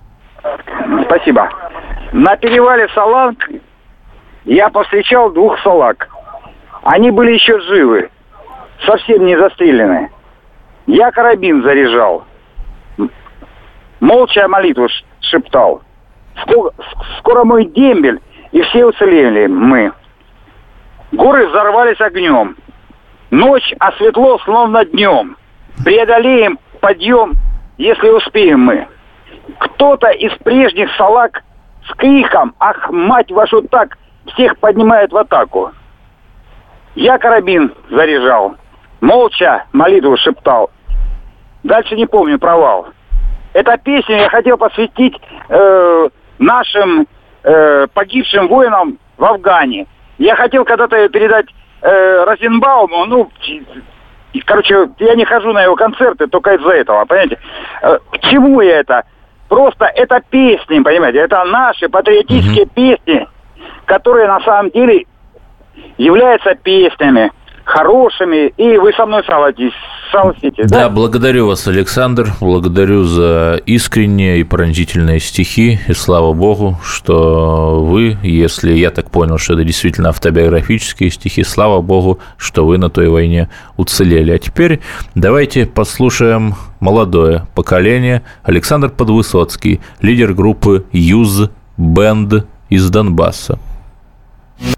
Спасибо. 1.06 1.50
На 2.12 2.36
перевале 2.36 2.90
Саланг 2.94 3.38
я 4.48 4.70
повстречал 4.70 5.30
двух 5.32 5.60
салак. 5.60 6.08
Они 6.84 7.12
были 7.12 7.34
еще 7.34 7.60
живы, 7.60 8.10
совсем 8.86 9.26
не 9.26 9.38
застрелены. 9.38 10.10
Я 10.86 11.12
карабин 11.12 11.64
заряжал. 11.64 12.24
Молча 14.00 14.48
молитву 14.48 14.88
шептал. 15.20 15.82
Скоро, 16.42 16.72
скоро 17.20 17.44
мой 17.44 17.66
дембель, 17.66 18.22
и 18.54 18.62
все 18.62 18.86
уцелели 18.86 19.48
мы. 19.48 19.92
Горы 21.12 21.48
взорвались 21.48 22.00
огнем. 22.00 22.56
Ночь, 23.32 23.74
а 23.80 23.92
светло 23.94 24.40
словно 24.40 24.86
днем. 24.86 25.36
Преодолеем 25.84 26.58
подъем, 26.80 27.34
если 27.78 28.10
успеем 28.10 28.62
мы. 28.62 28.88
Кто-то 29.60 30.08
из 30.12 30.32
прежних 30.38 30.90
салак 30.96 31.44
с 31.90 31.94
криком 31.96 32.56
«Ах, 32.60 32.90
мать 32.92 33.32
вашу 33.32 33.62
так!» 33.64 33.98
Всех 34.32 34.58
поднимает 34.60 35.12
в 35.12 35.18
атаку. 35.18 35.72
Я 36.96 37.18
карабин 37.18 37.74
заряжал, 37.90 38.56
молча 39.02 39.66
молитву 39.74 40.18
шептал. 40.18 40.72
Дальше 41.64 41.96
не 41.96 42.06
помню 42.06 42.40
провал. 42.40 42.88
Эта 43.54 43.78
песня 43.78 44.22
я 44.22 44.30
хотел 44.30 44.58
посвятить 44.58 45.20
э, 45.50 46.10
нашим 46.40 47.08
э, 47.44 47.88
погибшим 47.94 48.48
воинам 48.48 49.00
в 49.18 49.26
Афгане. 49.26 49.88
Я 50.18 50.36
хотел 50.36 50.64
когда-то 50.66 51.10
передать 51.10 51.48
э, 51.82 52.24
Розенбауму, 52.24 53.06
ну, 53.06 53.32
короче, 54.46 54.90
я 55.00 55.16
не 55.16 55.26
хожу 55.26 55.54
на 55.54 55.64
его 55.64 55.76
концерты 55.76 56.28
только 56.28 56.56
из-за 56.56 56.72
этого, 56.72 57.06
понимаете? 57.06 57.40
Э, 57.82 58.00
к 58.12 58.20
чему 58.20 58.62
я 58.62 58.80
это? 58.80 59.04
Просто 59.50 59.86
это 59.86 60.22
песни, 60.30 60.80
понимаете, 60.80 61.20
это 61.20 61.44
наши 61.46 61.88
патриотические 61.88 62.66
mm-hmm. 62.66 62.74
песни, 62.74 63.28
которые 63.88 64.28
на 64.28 64.42
самом 64.42 64.70
деле 64.70 65.06
являются 65.98 66.54
песнями 66.56 67.32
хорошими, 67.64 68.54
и 68.56 68.78
вы 68.78 68.94
со 68.94 69.06
мной 69.06 69.24
согласитесь. 69.26 69.74
согласитесь 70.10 70.70
да? 70.70 70.84
да, 70.84 70.90
благодарю 70.90 71.48
вас, 71.48 71.68
Александр, 71.68 72.30
благодарю 72.40 73.04
за 73.04 73.60
искренние 73.66 74.40
и 74.40 74.44
пронзительные 74.44 75.20
стихи, 75.20 75.78
и 75.86 75.94
слава 75.94 76.32
богу, 76.32 76.78
что 76.82 77.82
вы, 77.84 78.18
если 78.24 78.72
я 78.72 78.90
так 78.90 79.12
понял, 79.12 79.38
что 79.38 79.54
это 79.54 79.66
действительно 79.66 80.10
автобиографические 80.10 81.12
стихи, 81.12 81.44
слава 81.44 81.82
богу, 81.82 82.20
что 82.38 82.66
вы 82.66 82.78
на 82.78 82.90
той 82.90 83.10
войне 83.10 83.50
уцелели. 83.76 84.32
А 84.32 84.40
теперь 84.40 84.80
давайте 85.14 85.66
послушаем 85.66 86.56
молодое 86.80 87.48
поколение. 87.54 88.24
Александр 88.44 88.90
Подвысоцкий, 88.90 89.82
лидер 90.02 90.34
группы 90.34 90.86
«Юз 90.94 91.50
Бенд» 91.76 92.46
из 92.70 92.90
Донбасса. 92.90 93.60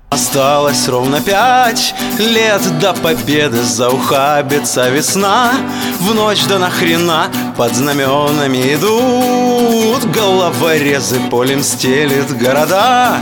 Осталось 0.09 0.87
ровно 0.87 1.21
пять 1.21 1.93
лет 2.17 2.61
до 2.79 2.93
победы 2.93 3.63
Заухабится 3.63 4.89
весна. 4.89 5.51
В 5.99 6.13
ночь 6.13 6.45
да 6.47 6.59
нахрена 6.59 7.27
под 7.57 7.73
знаменами 7.73 8.75
идут. 8.75 10.03
Головорезы 10.11 11.19
полем 11.29 11.63
стелит 11.63 12.37
города. 12.37 13.17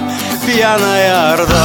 Пьяная 0.45 1.33
орда 1.33 1.57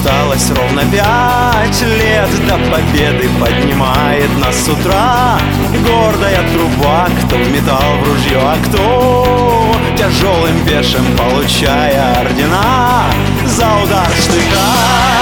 Осталось 0.00 0.50
ровно 0.52 0.80
пять 0.90 1.82
лет 1.82 2.30
до 2.46 2.56
победы. 2.70 3.28
Поднимает 3.38 4.30
нас 4.38 4.56
с 4.56 4.68
утра 4.70 5.38
Гордая 5.84 6.40
труба. 6.54 7.06
Кто 7.26 7.36
вметал 7.36 7.98
в 7.98 8.08
ружье, 8.08 8.40
а 8.40 8.56
кто 8.64 9.76
Тяжелым 9.98 10.64
пешим 10.64 11.04
получая 11.18 12.18
ордена 12.18 13.10
За 13.44 13.66
удар 13.84 14.08
штыка 14.18 15.19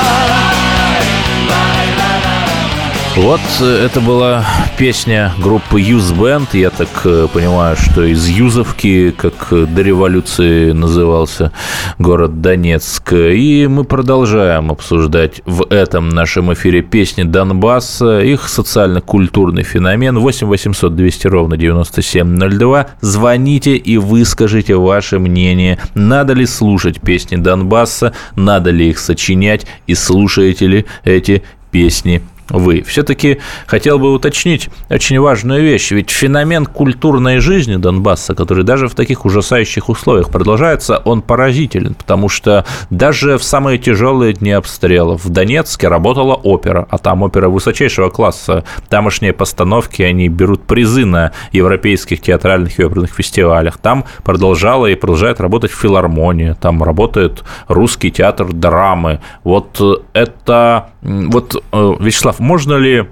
вот 3.20 3.40
э, 3.61 3.85
это 3.85 4.00
была 4.00 4.46
песня 4.78 5.33
группы 5.38 5.81
Юз 5.81 6.12
Band. 6.12 6.48
Я 6.52 6.70
так 6.70 6.88
э, 7.04 7.26
понимаю, 7.33 7.76
что 7.76 8.04
из 8.04 8.28
Юзовки, 8.28 9.11
как 9.11 9.48
до 9.50 9.83
революции 9.83 10.72
назывался 10.72 11.52
город 11.98 12.40
Донецк. 12.40 13.12
И 13.12 13.66
мы 13.68 13.85
продолжаем 13.85 14.70
обсуждать 14.70 15.42
в 15.46 15.66
этом 15.70 16.11
нашем 16.11 16.52
эфире 16.52 16.83
песни 16.83 17.24
Донбасса, 17.24 18.20
их 18.20 18.48
социально-культурный 18.48 19.64
феномен. 19.64 20.18
8 20.18 20.46
800 20.46 20.94
200 20.94 21.26
ровно 21.26 21.57
9702. 21.57 22.87
Звоните 23.00 23.76
и 23.76 23.96
выскажите 23.96 24.76
ваше 24.76 25.18
мнение. 25.18 25.78
Надо 25.94 26.35
ли 26.35 26.46
слушать 26.46 27.00
песни 27.00 27.37
Донбасса, 27.37 28.12
надо 28.37 28.70
ли 28.70 28.90
их 28.90 28.98
сочинять 28.98 29.66
и 29.87 29.94
слушаете 29.94 30.66
ли 30.66 30.87
эти 31.04 31.42
песни 31.70 32.22
вы. 32.50 32.82
Все-таки 32.82 33.38
хотел 33.66 33.98
бы 33.98 34.12
уточнить 34.12 34.68
очень 34.88 35.20
важную 35.20 35.62
вещь. 35.62 35.90
Ведь 35.90 36.11
феномен 36.11 36.66
культурной 36.66 37.38
жизни 37.38 37.76
Донбасса, 37.76 38.34
который 38.34 38.64
даже 38.64 38.88
в 38.88 38.94
таких 38.94 39.24
ужасающих 39.24 39.88
условиях 39.88 40.30
продолжается, 40.30 40.98
он 41.04 41.22
поразителен, 41.22 41.94
потому 41.94 42.28
что 42.28 42.64
даже 42.90 43.38
в 43.38 43.44
самые 43.44 43.78
тяжелые 43.78 44.32
дни 44.32 44.52
обстрелов 44.52 45.24
в 45.24 45.28
Донецке 45.28 45.88
работала 45.88 46.34
опера, 46.34 46.87
а 46.90 46.98
там 46.98 47.22
опера 47.22 47.48
высочайшего 47.48 48.11
класса. 48.11 48.64
Тамошние 48.88 49.32
постановки, 49.32 50.02
они 50.02 50.28
берут 50.28 50.62
призы 50.62 51.04
на 51.04 51.32
европейских 51.52 52.20
театральных 52.20 52.78
и 52.78 52.84
оперных 52.84 53.12
фестивалях. 53.12 53.78
Там 53.78 54.04
продолжала 54.24 54.87
и 54.87 54.94
продолжает 54.94 55.40
работать 55.40 55.70
филармония, 55.70 56.54
там 56.54 56.82
работает 56.82 57.44
русский 57.68 58.11
театр 58.11 58.52
драмы. 58.52 59.20
Вот 59.44 59.80
это... 60.12 60.90
Вот, 61.00 61.62
э, 61.72 61.94
Можно 62.38 62.74
ли 62.74 63.07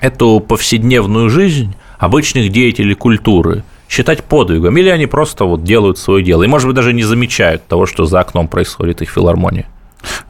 эту 0.00 0.40
повседневную 0.40 1.30
жизнь 1.30 1.74
обычных 1.98 2.50
деятелей 2.50 2.94
культуры 2.94 3.64
считать 3.88 4.24
подвигом, 4.24 4.76
или 4.76 4.88
они 4.88 5.06
просто 5.06 5.44
вот 5.44 5.64
делают 5.64 5.98
свое 5.98 6.24
дело, 6.24 6.42
и, 6.42 6.46
может 6.46 6.66
быть, 6.66 6.76
даже 6.76 6.92
не 6.92 7.04
замечают 7.04 7.66
того, 7.66 7.86
что 7.86 8.06
за 8.06 8.20
окном 8.20 8.48
происходит 8.48 9.02
их 9.02 9.10
филармония? 9.10 9.66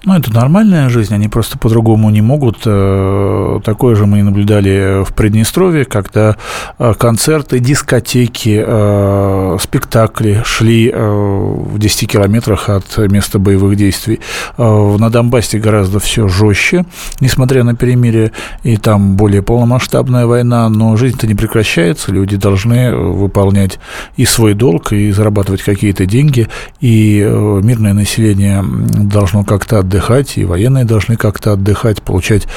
Ну, 0.04 0.14
это 0.14 0.32
нормальная 0.32 0.88
жизнь, 0.88 1.14
они 1.14 1.28
просто 1.28 1.58
по-другому 1.58 2.10
не 2.10 2.20
могут. 2.20 2.62
Э, 2.66 3.60
такое 3.64 3.94
же 3.94 4.06
мы 4.06 4.22
наблюдали 4.24 5.04
в 5.04 5.14
Приднестровье, 5.14 5.84
когда 5.84 6.36
э, 6.78 6.94
концерты, 6.94 7.60
дискотеки, 7.60 8.62
э, 8.66 9.58
спектакли 9.62 10.42
шли 10.44 10.92
в 10.92 11.78
10 11.78 12.10
километрах 12.10 12.68
от 12.68 12.98
места 12.98 13.38
боевых 13.38 13.76
действий. 13.76 14.20
На 14.58 15.10
Донбассе 15.10 15.58
гораздо 15.58 16.00
все 16.00 16.28
жестче, 16.28 16.84
несмотря 17.20 17.62
на 17.62 17.74
перемирие, 17.74 18.32
и 18.62 18.76
там 18.76 19.16
более 19.16 19.42
полномасштабная 19.42 20.26
война, 20.26 20.68
но 20.68 20.96
жизнь-то 20.96 21.26
не 21.26 21.34
прекращается, 21.34 22.12
люди 22.12 22.36
должны 22.36 22.94
выполнять 22.94 23.78
и 24.16 24.24
свой 24.24 24.54
долг, 24.54 24.92
и 24.92 25.10
зарабатывать 25.12 25.62
какие-то 25.62 26.06
деньги, 26.06 26.48
и 26.80 27.20
мирное 27.62 27.92
население 27.92 28.64
должно 28.64 29.44
как-то 29.62 29.78
отдыхать, 29.78 30.38
и 30.38 30.44
военные 30.44 30.84
должны 30.84 31.16
как-то 31.16 31.52
отдыхать, 31.52 32.02
получать, 32.02 32.48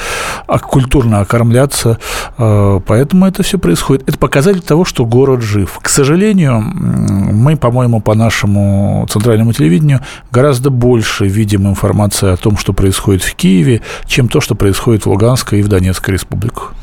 а, 0.48 0.58
культурно 0.58 1.20
окормляться. 1.20 1.98
А, 2.36 2.80
поэтому 2.80 3.26
это 3.26 3.44
все 3.44 3.58
происходит. 3.58 4.08
Это 4.08 4.18
показатель 4.18 4.60
того, 4.60 4.84
что 4.84 5.06
город 5.06 5.40
жив. 5.40 5.78
К 5.80 5.88
сожалению, 5.88 6.60
мы, 6.60 7.56
по-моему, 7.56 8.00
по 8.00 8.14
нашему 8.14 9.06
центральному 9.08 9.52
телевидению 9.52 10.00
гораздо 10.32 10.70
больше 10.70 11.26
видим 11.28 11.68
информации 11.68 12.32
о 12.32 12.36
том, 12.36 12.56
что 12.56 12.72
происходит 12.72 13.22
в 13.22 13.34
Киеве, 13.36 13.82
чем 14.06 14.28
то, 14.28 14.40
что 14.40 14.56
происходит 14.56 15.06
в 15.06 15.08
Луганской 15.08 15.60
и 15.60 15.62
в 15.62 15.68
Донецкой 15.68 16.14
республиках. 16.14 16.74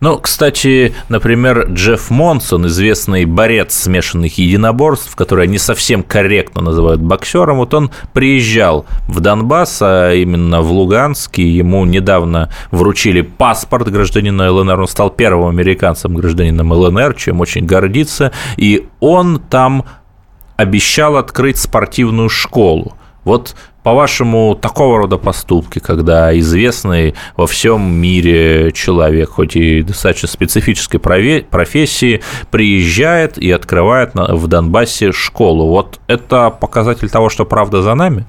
Ну, 0.00 0.16
кстати, 0.16 0.94
например, 1.10 1.66
Джефф 1.72 2.08
Монсон, 2.08 2.66
известный 2.68 3.26
борец 3.26 3.74
смешанных 3.74 4.38
единоборств, 4.38 5.14
который 5.14 5.46
не 5.46 5.58
совсем 5.58 6.02
корректно 6.02 6.62
называют 6.62 7.02
боксером, 7.02 7.58
вот 7.58 7.74
он 7.74 7.90
приезжал 8.14 8.86
в 9.08 9.20
Донбасс, 9.20 9.80
а 9.82 10.14
именно 10.14 10.62
в 10.62 10.72
Луганск, 10.72 11.38
и 11.38 11.42
ему 11.42 11.84
недавно 11.84 12.50
вручили 12.70 13.20
паспорт 13.20 13.90
гражданина 13.90 14.50
ЛНР, 14.50 14.80
он 14.80 14.88
стал 14.88 15.10
первым 15.10 15.48
американцем 15.48 16.14
гражданином 16.14 16.72
ЛНР, 16.72 17.12
чем 17.14 17.40
очень 17.40 17.66
гордится, 17.66 18.32
и 18.56 18.88
он 19.00 19.38
там 19.38 19.84
обещал 20.56 21.18
открыть 21.18 21.58
спортивную 21.58 22.30
школу. 22.30 22.96
Вот 23.24 23.54
по-вашему, 23.82 24.54
такого 24.54 24.98
рода 24.98 25.16
поступки, 25.16 25.78
когда 25.78 26.36
известный 26.38 27.14
во 27.36 27.46
всем 27.46 27.90
мире 27.92 28.72
человек, 28.72 29.30
хоть 29.30 29.56
и 29.56 29.82
достаточно 29.82 30.28
специфической 30.28 30.98
профессии, 30.98 32.22
приезжает 32.50 33.38
и 33.38 33.50
открывает 33.50 34.12
в 34.14 34.46
Донбассе 34.46 35.12
школу, 35.12 35.68
вот 35.68 36.00
это 36.06 36.50
показатель 36.50 37.08
того, 37.08 37.30
что 37.30 37.44
правда 37.44 37.82
за 37.82 37.94
нами? 37.94 38.26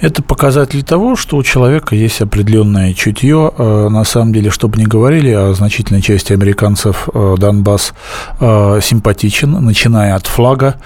Это 0.00 0.22
показатель 0.22 0.82
того, 0.82 1.14
что 1.14 1.36
у 1.36 1.42
человека 1.42 1.94
есть 1.94 2.22
определенное 2.22 2.94
чутье. 2.94 3.52
Э, 3.56 3.88
на 3.90 4.04
самом 4.04 4.32
деле, 4.32 4.50
чтобы 4.50 4.78
не 4.78 4.86
говорили, 4.86 5.30
а 5.30 5.52
значительной 5.52 6.00
части 6.00 6.32
американцев 6.32 7.08
э, 7.12 7.34
Донбасс 7.38 7.92
э, 8.40 8.80
симпатичен, 8.82 9.52
начиная 9.64 10.14
от 10.14 10.26
флага. 10.26 10.76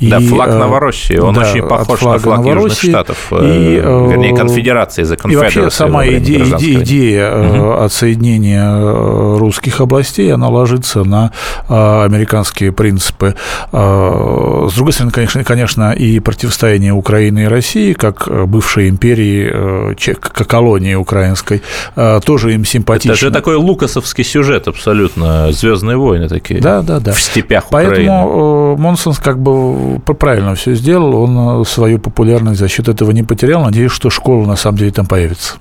Да, 0.00 0.18
и, 0.18 0.26
флаг 0.26 0.48
Новороссии, 0.50 1.16
он 1.16 1.34
да, 1.34 1.42
очень 1.42 1.62
похож 1.62 2.02
на 2.02 2.18
флаг 2.18 2.38
Новороссии, 2.38 2.86
Южных 2.86 2.90
Штатов, 2.90 3.32
и, 3.32 3.76
вернее, 3.76 4.36
конфедерации, 4.36 5.04
за 5.04 5.14
И 5.14 5.36
вообще 5.36 5.70
сама 5.70 6.06
идея, 6.06 6.44
идея, 6.44 6.82
идея 6.82 7.36
угу. 7.36 7.72
отсоединения 7.84 9.38
русских 9.38 9.80
областей, 9.80 10.32
она 10.34 10.48
ложится 10.48 11.04
на 11.04 11.30
американские 11.68 12.72
принципы. 12.72 13.34
С 13.70 14.74
другой 14.74 14.92
стороны, 14.92 15.12
конечно, 15.12 15.44
конечно 15.44 15.92
и 15.92 16.18
противостояние 16.18 16.92
Украины 16.92 17.44
и 17.44 17.46
России, 17.46 17.92
как 17.92 18.23
бывшей 18.28 18.88
империи, 18.88 19.50
э, 19.52 20.14
колонии 20.44 20.94
украинской, 20.94 21.62
э, 21.96 22.20
тоже 22.24 22.54
им 22.54 22.64
симпатично. 22.64 23.12
Это 23.12 23.20
же 23.20 23.30
такой 23.30 23.56
лукасовский 23.56 24.24
сюжет 24.24 24.68
абсолютно, 24.68 25.52
«Звездные 25.52 25.96
войны» 25.96 26.28
такие. 26.28 26.60
Да, 26.60 26.82
да, 26.82 27.00
да. 27.00 27.12
В 27.12 27.20
степях 27.20 27.66
Поэтому 27.70 28.72
Украины. 28.72 28.82
Монсон 28.82 29.14
как 29.14 29.38
бы 29.38 29.98
правильно 30.00 30.54
все 30.54 30.74
сделал, 30.74 31.14
он 31.14 31.64
свою 31.64 31.98
популярность 31.98 32.60
за 32.60 32.68
счет 32.68 32.88
этого 32.88 33.10
не 33.10 33.22
потерял. 33.22 33.62
Надеюсь, 33.62 33.92
что 33.92 34.10
школа 34.10 34.46
на 34.46 34.56
самом 34.56 34.78
деле 34.78 34.90
там 34.90 35.06
появится. 35.06 35.54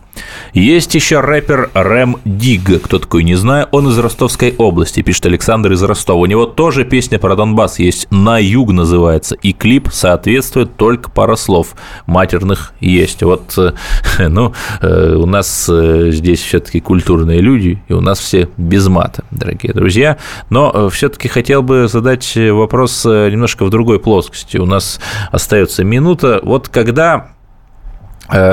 Есть 0.53 0.93
еще 0.93 1.19
рэпер 1.19 1.71
Рэм 1.73 2.17
Диг, 2.25 2.83
кто 2.83 2.99
такой, 2.99 3.23
не 3.23 3.35
знаю, 3.35 3.67
он 3.71 3.89
из 3.89 3.97
Ростовской 3.97 4.53
области, 4.57 5.01
пишет 5.01 5.25
Александр 5.25 5.71
из 5.71 5.81
Ростова. 5.81 6.19
У 6.19 6.25
него 6.27 6.45
тоже 6.45 6.85
песня 6.85 7.17
про 7.17 7.35
Донбасс 7.35 7.79
есть, 7.79 8.07
«На 8.11 8.37
юг» 8.37 8.71
называется, 8.71 9.35
и 9.41 9.53
клип 9.53 9.89
соответствует 9.91 10.75
только 10.77 11.09
пара 11.09 11.35
слов 11.35 11.75
матерных 12.05 12.73
есть. 12.79 13.23
Вот, 13.23 13.57
э, 13.57 13.73
ну, 14.29 14.53
э, 14.81 15.15
у 15.15 15.25
нас 15.25 15.67
э, 15.69 16.11
здесь 16.11 16.41
все-таки 16.41 16.79
культурные 16.79 17.39
люди, 17.39 17.81
и 17.87 17.93
у 17.93 18.01
нас 18.01 18.19
все 18.19 18.47
без 18.57 18.87
мата, 18.87 19.23
дорогие 19.31 19.73
друзья. 19.73 20.17
Но 20.51 20.89
все-таки 20.89 21.27
хотел 21.27 21.63
бы 21.63 21.87
задать 21.87 22.31
вопрос 22.35 23.05
немножко 23.05 23.65
в 23.65 23.71
другой 23.71 23.99
плоскости. 23.99 24.57
У 24.57 24.65
нас 24.65 24.99
остается 25.31 25.83
минута. 25.83 26.39
Вот 26.43 26.69
когда 26.69 27.33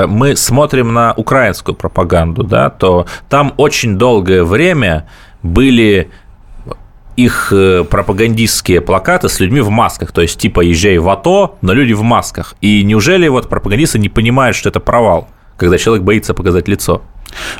мы 0.07 0.35
смотрим 0.35 0.93
на 0.93 1.13
украинскую 1.13 1.75
пропаганду, 1.75 2.43
да, 2.43 2.69
то 2.69 3.07
там 3.29 3.53
очень 3.57 3.97
долгое 3.97 4.43
время 4.43 5.07
были 5.43 6.09
их 7.15 7.51
э, 7.51 7.83
пропагандистские 7.83 8.81
плакаты 8.81 9.29
с 9.29 9.39
людьми 9.39 9.61
в 9.61 9.69
масках, 9.69 10.11
то 10.11 10.21
есть 10.21 10.39
типа 10.39 10.61
езжай 10.61 10.97
в 10.97 11.09
АТО, 11.09 11.57
но 11.61 11.73
люди 11.73 11.93
в 11.93 12.01
масках. 12.01 12.55
И 12.61 12.83
неужели 12.83 13.27
вот 13.27 13.49
пропагандисты 13.49 13.99
не 13.99 14.09
понимают, 14.09 14.55
что 14.55 14.69
это 14.69 14.79
провал, 14.79 15.27
когда 15.57 15.77
человек 15.77 16.03
боится 16.03 16.33
показать 16.33 16.67
лицо? 16.67 17.01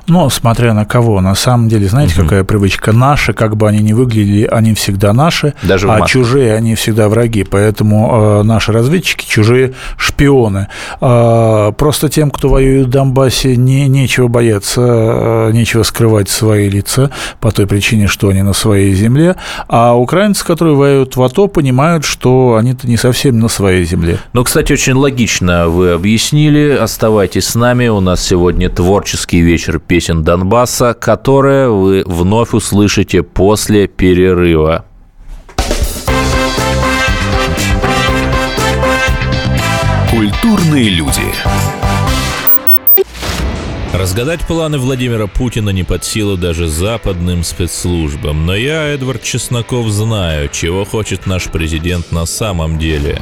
Ну, 0.07 0.29
смотря 0.29 0.73
на 0.73 0.85
кого. 0.85 1.21
На 1.21 1.35
самом 1.35 1.67
деле, 1.67 1.87
знаете, 1.87 2.15
угу. 2.15 2.23
какая 2.23 2.43
привычка? 2.43 2.91
Наши, 2.91 3.33
как 3.33 3.55
бы 3.57 3.67
они 3.67 3.79
ни 3.79 3.93
выглядели, 3.93 4.45
они 4.45 4.73
всегда 4.73 5.13
наши, 5.13 5.53
Даже 5.63 5.89
а 5.89 6.05
чужие, 6.05 6.55
они 6.55 6.75
всегда 6.75 7.09
враги. 7.09 7.43
Поэтому 7.43 8.39
э, 8.41 8.43
наши 8.43 8.71
разведчики 8.71 9.25
чужие 9.25 9.73
шпионы. 9.97 10.67
Э, 10.99 11.71
просто 11.77 12.09
тем, 12.09 12.31
кто 12.31 12.49
воюет 12.49 12.87
в 12.87 12.89
Донбассе, 12.89 13.55
не, 13.55 13.87
нечего 13.87 14.27
бояться, 14.27 14.81
э, 14.81 15.51
нечего 15.53 15.83
скрывать 15.83 16.29
свои 16.29 16.69
лица 16.69 17.09
по 17.39 17.51
той 17.51 17.67
причине, 17.67 18.07
что 18.07 18.29
они 18.29 18.41
на 18.41 18.53
своей 18.53 18.93
земле. 18.93 19.35
А 19.67 19.95
украинцы, 19.95 20.45
которые 20.45 20.75
воюют 20.75 21.15
в 21.15 21.23
АТО, 21.23 21.47
понимают, 21.47 22.05
что 22.05 22.55
они-то 22.55 22.87
не 22.87 22.97
совсем 22.97 23.39
на 23.39 23.47
своей 23.47 23.85
земле. 23.85 24.17
Ну, 24.33 24.43
кстати, 24.43 24.73
очень 24.73 24.93
логично 24.93 25.69
вы 25.69 25.91
объяснили. 25.91 26.77
Оставайтесь 26.79 27.45
с 27.45 27.55
нами. 27.55 27.87
У 27.87 27.99
нас 27.99 28.21
сегодня 28.25 28.69
творческий 28.69 29.41
вечер 29.41 29.60
вечер 29.61 29.77
песен 29.77 30.23
Донбасса, 30.23 30.95
которые 30.95 31.69
вы 31.69 32.01
вновь 32.07 32.55
услышите 32.55 33.21
после 33.21 33.87
перерыва. 33.87 34.85
Культурные 40.09 40.89
люди. 40.89 41.21
Разгадать 43.93 44.41
планы 44.47 44.79
Владимира 44.79 45.27
Путина 45.27 45.69
не 45.69 45.83
под 45.83 46.03
силу 46.03 46.37
даже 46.37 46.67
западным 46.67 47.43
спецслужбам. 47.43 48.47
Но 48.47 48.55
я, 48.55 48.87
Эдвард 48.87 49.21
Чесноков, 49.21 49.87
знаю, 49.89 50.49
чего 50.49 50.85
хочет 50.85 51.27
наш 51.27 51.49
президент 51.49 52.11
на 52.11 52.25
самом 52.25 52.79
деле. 52.79 53.21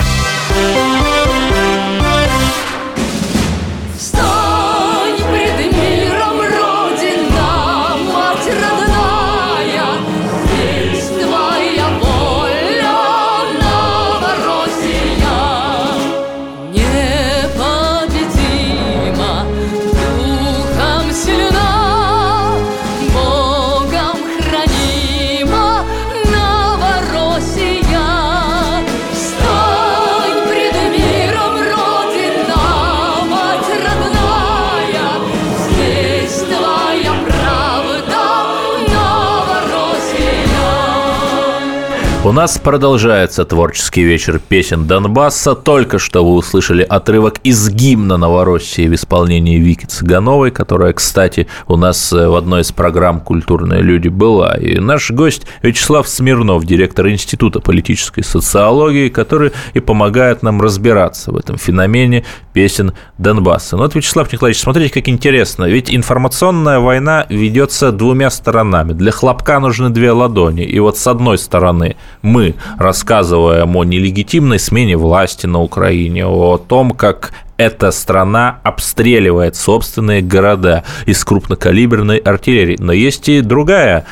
У 42.31 42.33
нас 42.33 42.57
продолжается 42.57 43.43
творческий 43.43 44.03
вечер 44.03 44.39
песен 44.39 44.87
Донбасса. 44.87 45.53
Только 45.53 45.99
что 45.99 46.25
вы 46.25 46.35
услышали 46.35 46.81
отрывок 46.81 47.39
из 47.43 47.69
гимна 47.69 48.15
Новороссии 48.15 48.87
в 48.87 48.93
исполнении 48.93 49.59
Вики 49.59 49.85
Цыгановой, 49.85 50.51
которая, 50.51 50.93
кстати, 50.93 51.47
у 51.67 51.75
нас 51.75 52.13
э, 52.13 52.29
в 52.29 52.35
одной 52.35 52.61
из 52.61 52.71
программ 52.71 53.19
«Культурные 53.19 53.81
люди» 53.81 54.07
была. 54.07 54.55
И 54.55 54.79
наш 54.79 55.11
гость 55.11 55.45
Вячеслав 55.61 56.07
Смирнов, 56.07 56.63
директор 56.63 57.09
Института 57.09 57.59
политической 57.59 58.21
социологии, 58.21 59.09
который 59.09 59.51
и 59.73 59.81
помогает 59.81 60.41
нам 60.41 60.61
разбираться 60.61 61.33
в 61.33 61.35
этом 61.35 61.57
феномене 61.57 62.23
песен 62.53 62.93
Донбасса. 63.17 63.75
Ну 63.75 63.83
вот, 63.83 63.93
Вячеслав 63.93 64.31
Николаевич, 64.31 64.61
смотрите, 64.61 64.93
как 64.93 65.09
интересно. 65.09 65.65
Ведь 65.65 65.93
информационная 65.93 66.79
война 66.79 67.25
ведется 67.27 67.91
двумя 67.91 68.29
сторонами. 68.29 68.93
Для 68.93 69.11
хлопка 69.11 69.59
нужны 69.59 69.89
две 69.89 70.11
ладони. 70.11 70.63
И 70.63 70.79
вот 70.79 70.97
с 70.97 71.05
одной 71.07 71.37
стороны 71.37 71.97
мы 72.21 72.55
рассказываем 72.77 73.75
о 73.75 73.83
нелегитимной 73.83 74.59
смене 74.59 74.97
власти 74.97 75.45
на 75.47 75.61
Украине, 75.61 76.25
о 76.25 76.57
том, 76.57 76.91
как 76.91 77.31
эта 77.57 77.91
страна 77.91 78.59
обстреливает 78.63 79.55
собственные 79.55 80.21
города 80.21 80.83
из 81.05 81.23
крупнокалиберной 81.23 82.17
артиллерии. 82.17 82.77
Но 82.79 82.91
есть 82.91 83.29
и 83.29 83.41
другая 83.41 84.05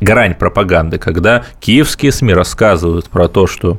грань 0.00 0.34
пропаганды, 0.34 0.98
когда 0.98 1.44
киевские 1.60 2.12
СМИ 2.12 2.32
рассказывают 2.32 3.08
про 3.08 3.28
то, 3.28 3.46
что 3.46 3.78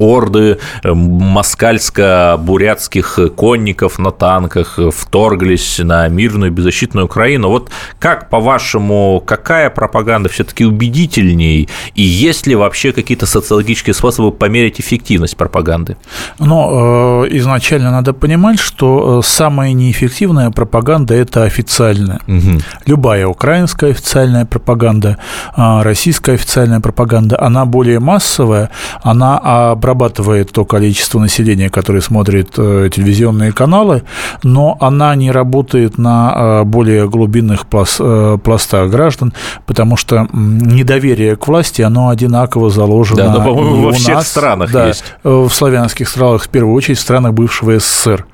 орды 0.00 0.58
э, 0.82 0.92
москальско-бурятских 0.92 3.34
конников 3.36 3.98
на 3.98 4.10
танках 4.10 4.78
вторглись 4.92 5.78
на 5.78 6.08
мирную 6.08 6.50
беззащитную 6.50 7.06
Украину. 7.06 7.48
Вот 7.48 7.70
как, 7.98 8.28
по-вашему, 8.30 9.22
какая 9.24 9.70
пропаганда 9.70 10.28
все-таки 10.28 10.64
убедительней? 10.64 11.68
И 11.94 12.02
есть 12.02 12.46
ли 12.46 12.56
вообще 12.56 12.92
какие-то 12.92 13.26
социологические 13.26 13.94
способы 13.94 14.32
померить 14.32 14.80
эффективность 14.80 15.36
пропаганды? 15.36 15.96
Ну, 16.38 17.24
э, 17.24 17.28
изначально 17.36 17.90
надо 17.90 18.12
понимать, 18.12 18.58
что 18.58 19.20
э, 19.20 19.26
самая 19.26 19.74
неэффективная 19.74 20.50
пропаганда– 20.50 21.14
это 21.16 21.44
официальная. 21.44 22.20
Угу. 22.26 22.60
Любая 22.86 23.26
украинская 23.26 23.90
официальная 23.90 24.46
пропаганда, 24.46 25.18
российская 25.56 26.34
официальная 26.34 26.80
пропаганда, 26.80 27.36
она 27.40 27.66
более 27.66 28.00
массовая, 28.00 28.70
она 29.02 29.38
обрабатывает 29.38 29.89
обрабатывает 29.90 30.52
то 30.52 30.64
количество 30.64 31.18
населения, 31.18 31.68
которое 31.68 32.00
смотрит 32.00 32.54
э, 32.56 32.88
телевизионные 32.92 33.52
каналы, 33.52 34.02
но 34.42 34.76
она 34.80 35.14
не 35.16 35.30
работает 35.30 35.98
на 35.98 36.60
э, 36.62 36.64
более 36.64 37.08
глубинных 37.08 37.64
э, 37.72 38.38
пластах 38.42 38.90
граждан, 38.90 39.32
потому 39.66 39.96
что 39.96 40.28
недоверие 40.32 41.36
к 41.36 41.48
власти, 41.48 41.82
оно 41.82 42.08
одинаково 42.08 42.70
заложено. 42.70 43.22
Да, 43.22 43.32
но, 43.32 43.44
по-моему, 43.44 43.82
во 43.86 43.92
всех 43.92 44.16
нас, 44.16 44.28
странах 44.28 44.70
да, 44.72 44.88
есть. 44.88 45.04
В 45.24 45.50
славянских 45.50 46.08
странах, 46.08 46.44
в 46.44 46.48
первую 46.48 46.74
очередь, 46.74 46.98
в 46.98 47.02
странах 47.02 47.32
бывшего 47.34 47.78
СССР. 47.78 48.26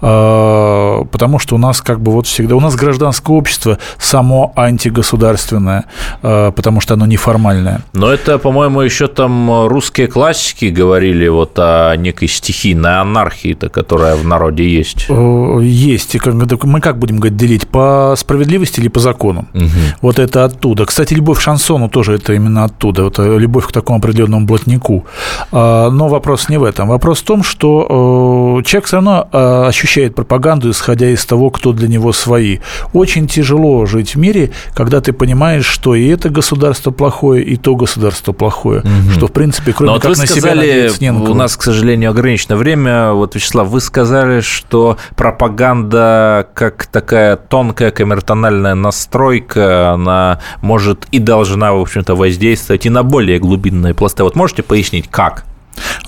Потому 0.00 1.38
что 1.38 1.54
у 1.54 1.58
нас 1.58 1.80
как 1.80 2.00
бы 2.00 2.12
вот 2.12 2.26
всегда, 2.26 2.56
у 2.56 2.60
нас 2.60 2.74
гражданское 2.74 3.32
общество 3.32 3.78
само 3.98 4.52
антигосударственное, 4.56 5.84
потому 6.20 6.80
что 6.80 6.94
оно 6.94 7.06
неформальное. 7.06 7.80
Но 7.92 8.12
это, 8.12 8.38
по-моему, 8.38 8.80
еще 8.80 9.06
там 9.06 9.66
русские 9.68 10.08
классики 10.08 10.66
говорят, 10.66 11.03
говорили 11.04 11.28
вот 11.28 11.58
о 11.58 11.94
некой 11.96 12.28
стихийной 12.28 13.00
анархии-то, 13.00 13.68
которая 13.68 14.16
в 14.16 14.26
народе 14.26 14.68
есть? 14.68 15.06
Есть. 15.08 16.16
Мы 16.26 16.80
как 16.80 16.98
будем 16.98 17.18
говорить, 17.18 17.36
делить? 17.36 17.68
По 17.68 18.14
справедливости 18.16 18.80
или 18.80 18.88
по 18.88 19.00
закону? 19.00 19.46
Угу. 19.54 19.68
Вот 20.02 20.18
это 20.18 20.44
оттуда. 20.44 20.86
Кстати, 20.86 21.14
любовь 21.14 21.38
к 21.38 21.40
шансону 21.40 21.88
тоже 21.88 22.14
это 22.14 22.32
именно 22.32 22.64
оттуда. 22.64 23.04
Вот 23.04 23.18
э, 23.18 23.38
любовь 23.38 23.66
к 23.66 23.72
такому 23.72 23.98
определенному 23.98 24.46
блатнику. 24.46 25.04
А, 25.52 25.90
но 25.90 26.08
вопрос 26.08 26.48
не 26.48 26.58
в 26.58 26.64
этом. 26.64 26.88
Вопрос 26.88 27.20
в 27.20 27.24
том, 27.24 27.42
что 27.42 28.62
человек 28.64 28.86
все 28.86 28.96
равно 28.96 29.28
ощущает 29.66 30.14
пропаганду, 30.14 30.70
исходя 30.70 31.08
из 31.10 31.24
того, 31.26 31.50
кто 31.50 31.72
для 31.72 31.88
него 31.88 32.12
свои. 32.12 32.58
Очень 32.92 33.26
тяжело 33.26 33.86
жить 33.86 34.14
в 34.14 34.18
мире, 34.18 34.50
когда 34.74 35.00
ты 35.00 35.12
понимаешь, 35.12 35.66
что 35.66 35.94
и 35.94 36.06
это 36.08 36.30
государство 36.30 36.90
плохое, 36.90 37.44
и 37.44 37.56
то 37.56 37.76
государство 37.76 38.32
плохое. 38.32 38.80
Угу. 38.80 39.12
Что, 39.12 39.26
в 39.26 39.32
принципе, 39.32 39.72
кроме 39.72 39.92
Но 39.92 39.98
как 39.98 40.10
вот 40.10 40.18
на 40.18 40.26
сказали, 40.26 40.66
себя 40.66 40.83
У 41.30 41.34
нас, 41.34 41.56
к 41.56 41.62
сожалению, 41.62 42.10
ограничено 42.10 42.56
время. 42.56 43.12
Вот, 43.12 43.34
Вячеслав, 43.34 43.68
вы 43.68 43.80
сказали, 43.80 44.40
что 44.40 44.98
пропаганда 45.16 46.48
как 46.54 46.86
такая 46.86 47.36
тонкая 47.36 47.90
коммертональная 47.90 48.74
настройка, 48.74 49.92
она 49.92 50.40
может 50.60 51.06
и 51.10 51.18
должна, 51.18 51.72
в 51.72 51.80
общем-то, 51.80 52.14
воздействовать 52.14 52.86
и 52.86 52.90
на 52.90 53.02
более 53.02 53.38
глубинные 53.38 53.94
пласты. 53.94 54.24
Вот 54.24 54.36
можете 54.36 54.62
пояснить, 54.62 55.08
как? 55.10 55.44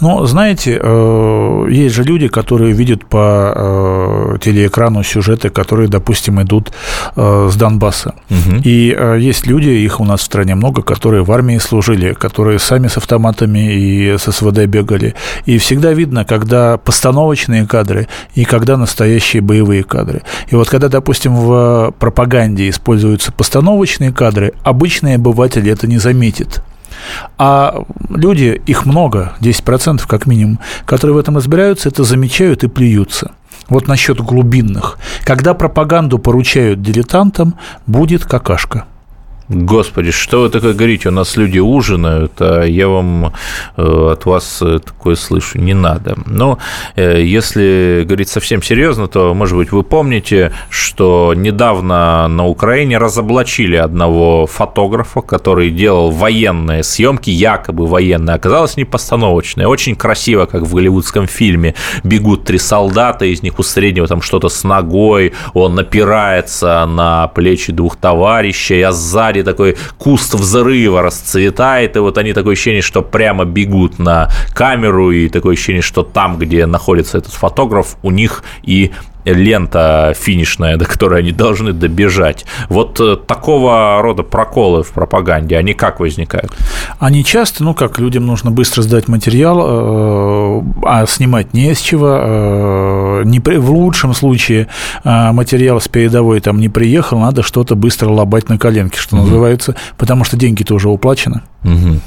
Ну, 0.01 0.27
знаете, 0.27 0.79
э, 0.83 1.67
есть 1.71 1.95
же 1.95 2.03
люди, 2.03 2.29
которые 2.29 2.73
видят 2.73 3.07
по 3.07 3.53
э, 3.55 4.39
телеэкрану 4.41 5.03
сюжеты, 5.03 5.49
которые, 5.49 5.89
допустим, 5.89 6.41
идут 6.43 6.73
э, 7.17 7.49
с 7.51 7.57
Донбасса. 7.57 8.14
Угу. 8.31 8.61
И 8.64 8.97
есть 9.19 9.47
люди, 9.47 9.71
их 9.71 10.01
у 10.01 10.05
нас 10.05 10.21
в 10.21 10.25
стране 10.25 10.55
много, 10.55 10.83
которые 10.83 11.25
в 11.25 11.33
армии 11.33 11.59
служили, 11.59 12.12
которые 12.12 12.59
сами 12.59 12.89
с 12.89 12.97
автоматами 12.97 13.73
и 13.75 14.19
с 14.19 14.31
СВД 14.31 14.67
бегали. 14.67 15.14
И 15.47 15.59
всегда 15.59 15.93
видно, 15.93 16.25
когда 16.25 16.77
постановочные 16.77 17.67
кадры 17.67 18.09
и 18.35 18.45
когда 18.45 18.77
настоящие 18.77 19.43
боевые 19.43 19.83
кадры. 19.83 20.23
И 20.49 20.55
вот 20.57 20.69
когда, 20.69 20.89
допустим, 20.89 21.35
в 21.35 21.95
пропаганде 21.99 22.69
используются 22.69 23.33
постановочные 23.33 24.12
кадры, 24.12 24.53
обычный 24.62 25.14
обыватель 25.14 25.69
это 25.71 25.87
не 25.87 25.99
заметит. 25.99 26.62
А 27.39 27.83
люди, 28.09 28.61
их 28.67 28.87
много, 28.87 29.35
10% 29.41 30.03
как 30.07 30.27
минимум, 30.27 30.59
которые 30.85 31.15
в 31.15 31.19
этом 31.19 31.37
разбираются, 31.37 31.89
это 31.89 32.05
замечают 32.05 32.65
и 32.65 32.69
плюются. 32.69 33.33
Вот 33.69 33.89
насчет 33.89 34.21
глубинных. 34.21 34.99
Когда 35.25 35.55
пропаганду 35.55 36.19
поручают 36.19 36.83
дилетантам, 36.83 37.55
будет 37.87 38.25
какашка. 38.25 38.85
Господи, 39.49 40.11
что 40.11 40.43
вы 40.43 40.51
такое 40.51 40.75
говорите? 40.75 41.09
У 41.09 41.13
нас 41.13 41.37
люди 41.37 41.61
ужинают, 41.61 42.33
а 42.41 42.65
я 42.65 42.89
вам 42.89 43.33
э, 43.77 44.09
от 44.13 44.27
вас 44.27 44.63
такое 44.85 45.15
слышу. 45.15 45.59
Не 45.59 45.75
надо. 45.75 46.17
Но 46.27 46.59
э, 46.97 47.23
если 47.23 48.03
говорить 48.05 48.29
совсем 48.29 48.61
серьезно, 48.61 49.07
то, 49.07 49.35
может 49.35 49.57
быть, 49.57 49.71
вы 49.71 49.85
помните, 49.85 50.53
что 50.69 51.33
недавно 51.37 52.27
на 52.29 52.47
Украине 52.47 52.99
разоблачили 52.99 53.77
одного 53.77 54.47
фотографа, 54.47 55.21
который 55.21 55.71
делал 55.71 56.11
военные 56.11 56.83
съемки, 56.83 57.31
якобы 57.31 57.87
военные. 57.87 58.35
Оказалось, 58.35 58.77
не 58.77 58.85
постановочные. 58.85 59.69
Очень 59.69 59.95
красиво, 59.95 60.47
как 60.47 60.63
в 60.63 60.75
голливудском 60.75 61.29
фильме. 61.29 61.75
Бегут 62.03 62.45
три 62.45 62.59
солдата, 62.59 63.25
из 63.27 63.43
них 63.43 63.59
у 63.61 63.63
среднего 63.63 64.09
там 64.09 64.23
что-то 64.23 64.49
с 64.49 64.65
ногой, 64.65 65.35
он 65.55 65.77
напирается 65.77 66.85
на 66.87 67.29
плечи 67.29 67.73
двух 67.73 67.97
товарищей, 67.97 68.83
а 68.83 68.91
сзади 68.91 69.36
сзади 69.37 69.43
такой 69.43 69.76
куст 69.99 70.34
взрыва 70.34 71.03
расцветает, 71.03 71.97
и 71.97 71.99
вот 72.01 72.18
они 72.18 72.32
такое 72.32 72.53
ощущение, 72.53 72.82
что 72.82 73.03
прямо 73.03 73.45
бегут 73.45 73.99
на 73.99 74.30
камеру, 74.55 75.11
и 75.11 75.28
такое 75.28 75.55
ощущение, 75.55 75.82
что 75.82 76.03
там, 76.03 76.39
где 76.39 76.66
находится 76.66 77.18
этот 77.18 77.32
фотограф, 77.32 77.97
у 78.03 78.11
них 78.11 78.43
и 78.62 78.93
лента 79.33 80.14
финишная, 80.16 80.77
до 80.77 80.85
которой 80.85 81.20
они 81.20 81.33
должны 81.33 81.72
добежать. 81.72 82.47
Вот 82.68 83.01
э, 83.01 83.16
такого 83.16 84.01
рода 84.03 84.22
проколы 84.22 84.83
в 84.83 84.93
пропаганде, 84.93 85.57
они 85.57 85.74
как 85.74 86.01
возникают? 86.01 86.53
Они 86.99 87.24
часто, 87.24 87.64
ну 87.64 87.74
как, 87.74 87.99
людям 87.99 88.27
нужно 88.27 88.51
быстро 88.51 88.83
сдать 88.83 89.09
материал, 89.09 89.61
э, 89.61 90.62
а 90.85 91.07
снимать 91.07 91.55
не 91.55 91.74
с 91.74 91.81
чего. 91.81 92.18
Э, 92.18 93.22
не 93.24 93.41
при, 93.41 93.57
в 93.57 93.70
лучшем 93.70 94.14
случае 94.14 94.68
материал 95.05 95.81
с 95.81 95.89
передовой 95.89 96.41
там 96.41 96.61
не 96.61 96.68
приехал, 96.68 97.18
надо 97.18 97.43
что-то 97.43 97.74
быстро 97.74 98.11
лобать 98.11 98.49
на 98.49 98.59
коленке, 98.59 98.99
что 98.99 99.16
угу. 99.16 99.24
называется, 99.24 99.77
потому 99.97 100.24
что 100.24 100.37
деньги-то 100.37 100.74
уже 100.74 100.89
уплачены. 100.89 101.43
Угу. 101.64 102.01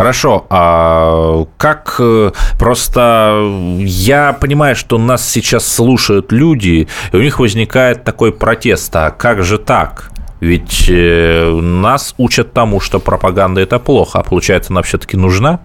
Хорошо, 0.00 0.46
а 0.48 1.44
как 1.58 1.96
э, 1.98 2.30
просто 2.58 3.38
я 3.80 4.32
понимаю, 4.32 4.74
что 4.74 4.96
нас 4.96 5.28
сейчас 5.28 5.70
слушают 5.70 6.32
люди, 6.32 6.88
и 7.12 7.16
у 7.16 7.20
них 7.20 7.38
возникает 7.38 8.02
такой 8.02 8.32
протест, 8.32 8.96
а 8.96 9.10
как 9.10 9.42
же 9.42 9.58
так? 9.58 10.10
Ведь 10.40 10.86
э, 10.88 11.50
нас 11.50 12.14
учат 12.16 12.54
тому, 12.54 12.80
что 12.80 12.98
пропаганда 12.98 13.60
это 13.60 13.78
плохо, 13.78 14.20
а 14.20 14.22
получается, 14.22 14.72
она 14.72 14.80
все-таки 14.80 15.18
нужна? 15.18 15.60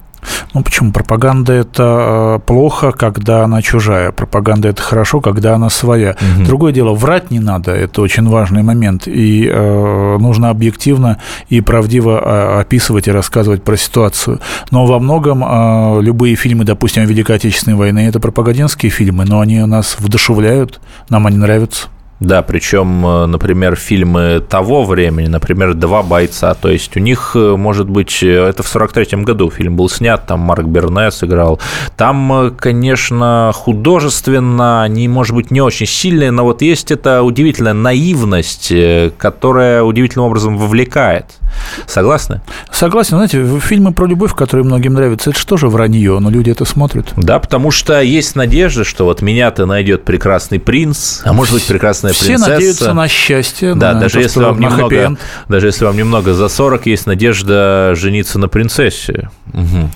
Ну 0.53 0.63
почему? 0.63 0.91
Пропаганда 0.91 1.53
это 1.53 2.37
э, 2.37 2.39
плохо, 2.45 2.91
когда 2.91 3.43
она 3.43 3.61
чужая. 3.61 4.11
Пропаганда 4.11 4.69
это 4.69 4.81
хорошо, 4.81 5.21
когда 5.21 5.55
она 5.55 5.69
своя. 5.69 6.11
Угу. 6.11 6.45
Другое 6.45 6.73
дело, 6.73 6.93
врать 6.93 7.31
не 7.31 7.39
надо, 7.39 7.71
это 7.71 8.01
очень 8.01 8.27
важный 8.27 8.63
момент. 8.63 9.07
И 9.07 9.49
э, 9.51 10.17
нужно 10.19 10.49
объективно 10.49 11.19
и 11.49 11.61
правдиво 11.61 12.21
э, 12.23 12.59
описывать 12.61 13.07
и 13.07 13.11
рассказывать 13.11 13.63
про 13.63 13.77
ситуацию. 13.77 14.39
Но 14.71 14.85
во 14.85 14.99
многом 14.99 15.43
э, 15.43 16.01
любые 16.01 16.35
фильмы, 16.35 16.63
допустим, 16.63 17.03
о 17.03 17.05
Великой 17.05 17.35
Отечественной 17.37 17.77
войне, 17.77 18.07
это 18.07 18.19
пропагандистские 18.19 18.89
фильмы, 18.89 19.25
но 19.25 19.41
они 19.41 19.59
нас 19.65 19.97
вдушевляют, 19.99 20.79
нам 21.09 21.27
они 21.27 21.37
нравятся. 21.37 21.87
Да, 22.21 22.41
причем, 22.43 23.05
э, 23.05 23.25
например, 23.25 23.75
фильмы 23.75 24.41
того 24.47 24.85
времени, 24.85 25.27
например, 25.27 25.73
«Два 25.73 26.01
бойца», 26.01 26.53
то 26.53 26.69
есть 26.69 26.95
у 26.95 27.01
них, 27.01 27.31
э, 27.35 27.55
может 27.57 27.89
быть, 27.89 28.23
э, 28.23 28.47
это 28.47 28.63
в 28.63 28.67
43-м 28.67 29.23
году 29.23 29.51
фильм 29.51 29.75
был 29.75 29.89
снят, 29.89 30.25
там 30.25 30.39
Марк 30.39 30.65
Бернес 30.65 31.21
играл. 31.23 31.59
Там, 31.97 32.55
конечно, 32.57 33.51
художественно 33.53 34.83
они, 34.83 35.09
может 35.09 35.35
быть, 35.35 35.51
не 35.51 35.59
очень 35.59 35.87
сильные, 35.87 36.31
но 36.31 36.45
вот 36.45 36.61
есть 36.61 36.89
эта 36.89 37.21
удивительная 37.21 37.73
наивность, 37.73 38.71
которая 39.17 39.83
удивительным 39.83 40.27
образом 40.27 40.57
вовлекает. 40.57 41.25
Согласны? 41.87 42.41
Согласен. 42.71 43.17
Знаете, 43.17 43.59
фильмы 43.59 43.93
про 43.93 44.05
любовь, 44.05 44.33
которые 44.33 44.65
многим 44.65 44.93
нравятся, 44.93 45.31
это 45.31 45.57
же 45.57 45.67
вранье, 45.67 46.19
но 46.19 46.29
люди 46.29 46.49
это 46.49 46.65
смотрят. 46.65 47.13
Да, 47.15 47.39
потому 47.39 47.71
что 47.71 48.01
есть 48.01 48.35
надежда, 48.35 48.83
что 48.83 49.05
вот 49.05 49.21
меня-то 49.21 49.65
найдет 49.65 50.05
прекрасный 50.05 50.59
принц, 50.59 51.21
а 51.23 51.33
может 51.33 51.53
быть 51.53 51.65
прекрасная 51.65 52.13
Все 52.13 52.25
принцесса. 52.25 52.49
надеются 52.51 52.93
на 52.93 53.07
счастье. 53.07 53.75
Да, 53.75 53.93
на 53.93 54.01
даже 54.01 54.15
то, 54.15 54.19
если 54.19 54.39
вам 54.41 54.59
немного, 54.59 55.17
даже 55.47 55.67
если 55.67 55.85
вам 55.85 55.97
немного 55.97 56.33
за 56.33 56.47
40, 56.47 56.85
есть 56.87 57.05
надежда 57.05 57.93
жениться 57.95 58.39
на 58.39 58.47
принцессе. 58.47 59.29
Мгм. 59.53 59.91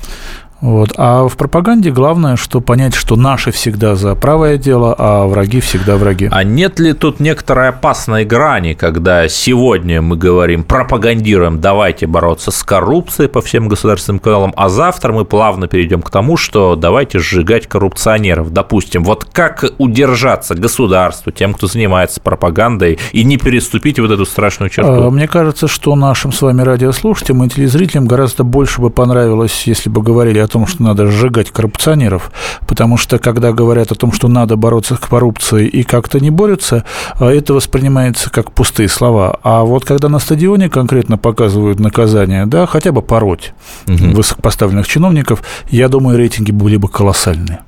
Вот. 0.62 0.93
А 0.97 1.28
в 1.28 1.38
пропаганде 1.38 1.91
главное, 1.91 2.36
что 2.36 2.60
понять, 2.60 2.93
что 2.93 3.16
наши 3.16 3.51
всегда 3.51 3.95
за 3.95 4.16
правое 4.16 4.57
дело, 4.57 4.93
а 4.97 5.26
враги 5.26 5.62
всегда 5.62 5.95
враги. 5.95 6.28
А 6.32 6.43
нет 6.43 6.80
ли 6.80 6.93
тут 6.93 7.20
некоторой 7.20 7.70
опасной 7.70 8.26
грани, 8.26 8.74
когда 8.74 9.28
сегодня 9.30 10.01
мы 10.01 10.18
говорим, 10.18 10.64
пропагандируем, 10.64 11.62
давайте 11.62 12.07
бороться 12.07 12.51
с 12.51 12.62
коррупцией 12.64 13.30
по 13.30 13.41
всем 13.41 13.70
государственным 13.70 14.20
каналам, 14.20 14.53
а 14.57 14.70
завтра 14.70 15.14
мы 15.14 15.24
плавно 15.24 15.68
перейдем 15.68 16.01
к 16.01 16.10
тому, 16.10 16.36
что 16.36 16.76
давайте 16.76 17.20
сжигать 17.20 17.68
коррупционеров. 17.68 18.51
Допустим, 18.51 19.03
вот 19.03 19.26
как 19.32 19.66
удержаться 19.78 20.55
государству, 20.55 21.32
тем, 21.32 21.53
кто 21.53 21.68
занимается 21.68 22.20
пропагандой, 22.20 22.99
и 23.14 23.24
не 23.24 23.38
переступить 23.38 23.99
вот 23.99 24.12
эту 24.12 24.26
страшную 24.26 24.70
А, 24.70 24.74
черту? 24.74 25.10
Мне 25.10 25.28
кажется, 25.28 25.68
что 25.68 25.95
нашим 25.95 26.34
с 26.34 26.41
вами 26.41 26.64
радиослушателям 26.64 27.45
и 27.45 27.49
телезрителям 27.49 28.07
гораздо 28.07 28.43
больше 28.43 28.82
бы 28.82 28.89
понравилось, 28.89 29.64
если 29.66 29.89
бы 29.89 30.01
говорили 30.01 30.39
о 30.39 30.49
том, 30.50 30.68
что 30.68 30.84
надо 30.84 31.10
сжигать 31.10 31.52
коррупционеров, 31.52 32.32
потому 32.68 32.97
что 32.97 33.20
когда 33.20 33.54
говорят 33.54 33.91
о 33.91 33.95
том, 33.95 34.12
что 34.12 34.28
надо 34.28 34.56
бороться 34.56 34.95
с 34.95 35.00
коррупцией 35.00 35.68
и 35.68 35.84
как-то 35.84 36.20
не 36.20 36.30
борются, 36.30 36.84
а, 37.20 37.30
это 37.30 37.54
воспринимается 37.54 38.30
как 38.30 38.52
пустые 38.52 38.89
слова. 38.89 39.39
А 39.43 39.64
вот 39.64 39.86
когда 39.86 40.10
на 40.10 40.20
стадионе 40.20 40.70
конкретно 40.70 41.18
показывают 41.18 41.80
наказание, 41.80 42.45
да, 42.45 42.66
хотя 42.66 42.91
бы 42.91 43.02
пороть 43.02 43.54
высокопоставленных 43.88 44.88
чиновников, 44.88 45.43
я 45.70 45.88
думаю, 45.88 46.18
рейтинги 46.18 46.52
были 46.52 46.78
бы 46.78 46.89
колоссальные. 46.89 47.60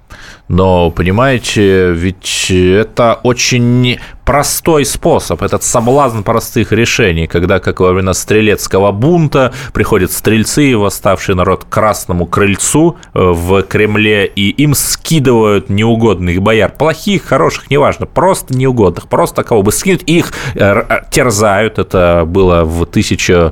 Но, 0.47 0.91
понимаете, 0.91 1.91
ведь 1.91 2.51
это 2.51 3.19
очень 3.23 3.99
простой 4.25 4.85
способ, 4.85 5.41
этот 5.41 5.63
соблазн 5.63 6.21
простых 6.21 6.71
решений, 6.71 7.27
когда, 7.27 7.59
как 7.59 7.79
во 7.79 7.91
времена 7.91 8.13
стрелецкого 8.13 8.91
бунта, 8.91 9.53
приходят 9.73 10.11
стрельцы 10.11 10.71
и 10.71 10.75
восставший 10.75 11.35
народ 11.35 11.65
к 11.65 11.69
Красному 11.69 12.25
крыльцу 12.25 12.97
э, 13.13 13.19
в 13.19 13.63
Кремле, 13.63 14.25
и 14.25 14.49
им 14.49 14.73
скидывают 14.73 15.69
неугодных 15.69 16.41
бояр, 16.41 16.71
плохих, 16.71 17.25
хороших, 17.25 17.69
неважно, 17.69 18.05
просто 18.05 18.55
неугодных, 18.55 19.07
просто 19.07 19.43
кого 19.43 19.63
бы 19.63 19.71
скинуть, 19.71 20.03
и 20.05 20.19
их 20.19 20.33
э, 20.55 20.59
р- 20.59 21.05
терзают, 21.11 21.79
это 21.79 22.23
было 22.25 22.63
в 22.63 22.83
1000 22.83 23.33
э, 23.33 23.51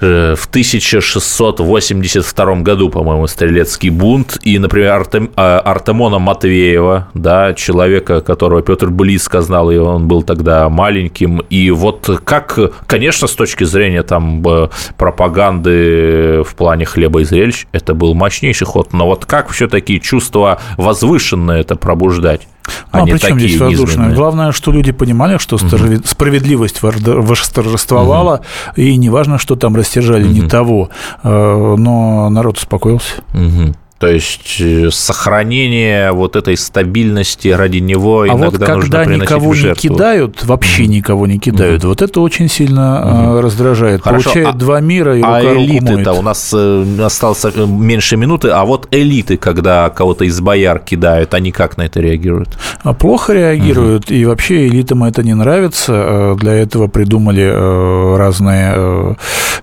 в 0.00 0.46
1682 0.46 2.54
году, 2.56 2.88
по-моему, 2.88 3.26
стрелецкий 3.26 3.90
бунт, 3.90 4.38
и, 4.42 4.58
например, 4.58 4.92
Артем- 4.92 5.30
э, 5.36 5.40
Артемона 5.40 6.18
Матвеева, 6.18 7.08
да, 7.14 7.54
человека, 7.54 8.20
которого 8.20 8.62
Петр 8.62 8.90
близко 8.90 9.42
знал, 9.42 9.70
и 9.70 9.76
он 9.76 10.08
был 10.08 10.22
тогда 10.22 10.68
маленьким, 10.68 11.40
и 11.50 11.70
вот 11.70 12.20
как, 12.24 12.58
конечно, 12.86 13.28
с 13.28 13.32
точки 13.32 13.64
зрения 13.64 14.02
там 14.02 14.42
э, 14.46 14.68
пропаганды 14.96 16.42
в 16.44 16.54
плане 16.54 16.84
хлеба 16.84 17.20
и 17.20 17.24
зрелищ, 17.24 17.66
это 17.72 17.94
был 17.94 18.14
мощнейший 18.14 18.66
ход, 18.66 18.92
но 18.92 19.06
вот 19.06 19.26
как 19.26 19.50
все-таки 19.50 20.00
чувство 20.00 20.60
возвышенное 20.76 21.60
это 21.60 21.76
пробуждать? 21.76 22.48
Ну, 22.92 22.98
а 23.00 23.02
не 23.02 23.12
при 23.12 23.18
чем 23.18 23.38
здесь 23.38 23.58
воздушное? 23.60 23.86
низменные? 23.96 24.16
Главное, 24.16 24.52
что 24.52 24.72
люди 24.72 24.92
понимали, 24.92 25.38
что 25.38 25.56
справед- 25.56 26.06
справедливость 26.06 26.82
восторжествовала, 26.82 28.40
и 28.76 28.96
неважно, 28.96 29.38
что 29.38 29.56
там 29.56 29.76
растяжали 29.76 30.26
не 30.26 30.42
того, 30.48 30.90
э, 31.22 31.74
но 31.78 32.28
народ 32.30 32.58
успокоился. 32.58 33.14
Мгм. 33.32 33.74
То 34.00 34.06
есть 34.06 34.56
э, 34.60 34.88
сохранение 34.90 36.12
вот 36.12 36.34
этой 36.34 36.56
стабильности 36.56 37.48
ради 37.48 37.80
него 37.80 38.22
А 38.22 38.28
иногда 38.28 38.46
вот 38.46 38.52
когда 38.54 38.74
нужно 38.76 39.04
приносить 39.04 39.22
никого 39.24 39.50
в 39.50 39.54
не 39.54 39.60
жертву. 39.60 39.88
кидают, 39.94 40.44
вообще 40.46 40.86
никого 40.86 41.26
не 41.26 41.38
кидают, 41.38 41.84
вот 41.84 42.00
это 42.00 42.22
очень 42.22 42.48
сильно 42.48 43.02
э, 43.36 43.40
раздражает. 43.40 44.00
Хорошо, 44.00 44.30
Получает 44.30 44.54
а- 44.54 44.58
два 44.58 44.80
мира 44.80 45.18
и 45.18 45.22
А 45.22 45.42
элиты-то 45.42 46.14
у 46.14 46.22
нас 46.22 46.50
э, 46.54 46.84
осталось 47.04 47.44
э, 47.44 47.66
меньше 47.66 48.16
минуты, 48.16 48.48
а 48.48 48.64
вот 48.64 48.88
элиты, 48.90 49.36
когда 49.36 49.90
кого-то 49.90 50.24
из 50.24 50.40
бояр 50.40 50.78
кидают, 50.78 51.34
они 51.34 51.52
как 51.52 51.76
на 51.76 51.82
это 51.82 52.00
реагируют? 52.00 52.56
А 52.82 52.94
Плохо 52.94 53.34
реагируют, 53.34 54.10
и 54.10 54.24
вообще 54.24 54.66
элитам 54.66 55.04
это 55.04 55.22
не 55.22 55.34
нравится. 55.34 56.36
Для 56.40 56.54
этого 56.54 56.86
придумали 56.86 58.16
разные 58.16 59.16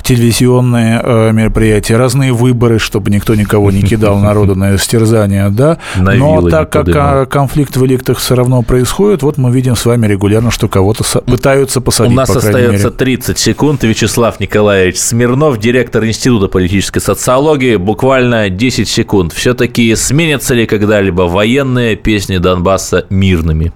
телевизионные 0.04 1.34
мероприятия, 1.34 1.98
разные 1.98 2.34
выборы, 2.34 2.78
чтобы 2.78 3.10
никто 3.10 3.34
никого 3.34 3.72
не 3.72 3.82
кидал 3.82 4.20
народу 4.28 4.56
на 4.56 4.76
истерзание, 4.76 5.50
да. 5.50 5.78
На 5.96 6.14
Но 6.14 6.50
так 6.50 6.70
как 6.72 6.88
а, 6.96 7.26
конфликт 7.26 7.76
в 7.78 7.86
элитах 7.86 8.18
все 8.20 8.36
равно 8.36 8.62
происходит, 8.62 9.24
вот 9.24 9.38
мы 9.38 9.52
видим 9.52 9.76
с 9.76 9.86
вами 9.86 10.08
регулярно, 10.08 10.52
что 10.52 10.68
кого-то 10.68 11.04
пытаются 11.22 11.82
посадить, 11.82 12.14
У 12.14 12.16
нас 12.16 12.30
остается 12.30 12.88
мере. 12.88 12.90
30 12.90 13.38
секунд. 13.38 13.84
Вячеслав 13.84 14.40
Николаевич 14.40 14.98
Смирнов, 14.98 15.60
директор 15.60 16.06
Института 16.06 16.48
политической 16.48 17.00
социологии. 17.00 17.76
Буквально 17.78 18.50
10 18.50 18.88
секунд. 18.88 19.34
Все-таки 19.34 19.96
сменятся 19.96 20.54
ли 20.54 20.66
когда-либо 20.66 21.24
военные 21.24 21.96
песни 21.96 22.38
Донбасса 22.38 23.06
мирными? 23.10 23.72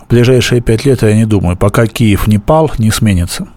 В 0.00 0.10
ближайшие 0.10 0.60
пять 0.60 0.84
лет, 0.84 1.02
я 1.02 1.14
не 1.14 1.24
думаю, 1.24 1.56
пока 1.56 1.86
Киев 1.86 2.26
не 2.26 2.38
пал, 2.38 2.70
не 2.78 2.90
сменится. 2.90 3.48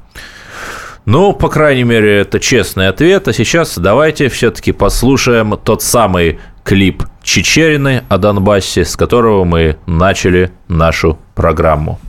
Ну, 1.06 1.34
по 1.34 1.50
крайней 1.50 1.84
мере, 1.84 2.22
это 2.22 2.40
честный 2.40 2.88
ответ. 2.88 3.28
А 3.28 3.34
сейчас 3.34 3.78
давайте 3.78 4.28
все-таки 4.28 4.72
послушаем 4.72 5.58
тот 5.64 5.84
самый 5.84 6.40
клип 6.64 7.04
Чечерины 7.22 8.04
о 8.10 8.18
Донбассе, 8.18 8.86
с 8.86 8.96
которого 8.96 9.44
мы 9.44 9.78
начали 9.86 10.52
нашу 10.68 11.20
программу. 11.36 12.00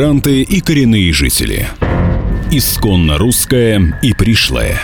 Мигранты 0.00 0.40
и 0.40 0.62
коренные 0.62 1.12
жители. 1.12 1.68
Исконно 2.50 3.18
русское 3.18 3.98
и 4.00 4.14
пришлое. 4.14 4.80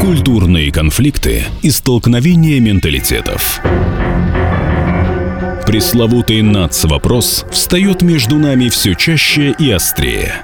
Культурные 0.00 0.72
конфликты 0.72 1.44
и 1.60 1.70
столкновения 1.70 2.60
менталитетов. 2.60 3.60
Пресловутый 5.66 6.40
НАЦ-вопрос 6.40 7.44
встает 7.52 8.00
между 8.00 8.38
нами 8.38 8.70
все 8.70 8.94
чаще 8.94 9.54
и 9.58 9.70
острее. 9.70 10.36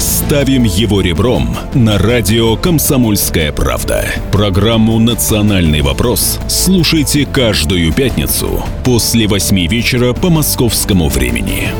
Ставим 0.00 0.64
его 0.64 1.02
ребром 1.02 1.56
на 1.72 1.98
радио 1.98 2.56
«Комсомольская 2.56 3.52
правда». 3.52 4.06
Программу 4.32 4.98
«Национальный 4.98 5.82
вопрос» 5.82 6.40
слушайте 6.48 7.26
каждую 7.26 7.92
пятницу 7.92 8.64
после 8.84 9.28
восьми 9.28 9.68
вечера 9.68 10.14
по 10.14 10.30
московскому 10.30 11.08
времени. 11.08 11.70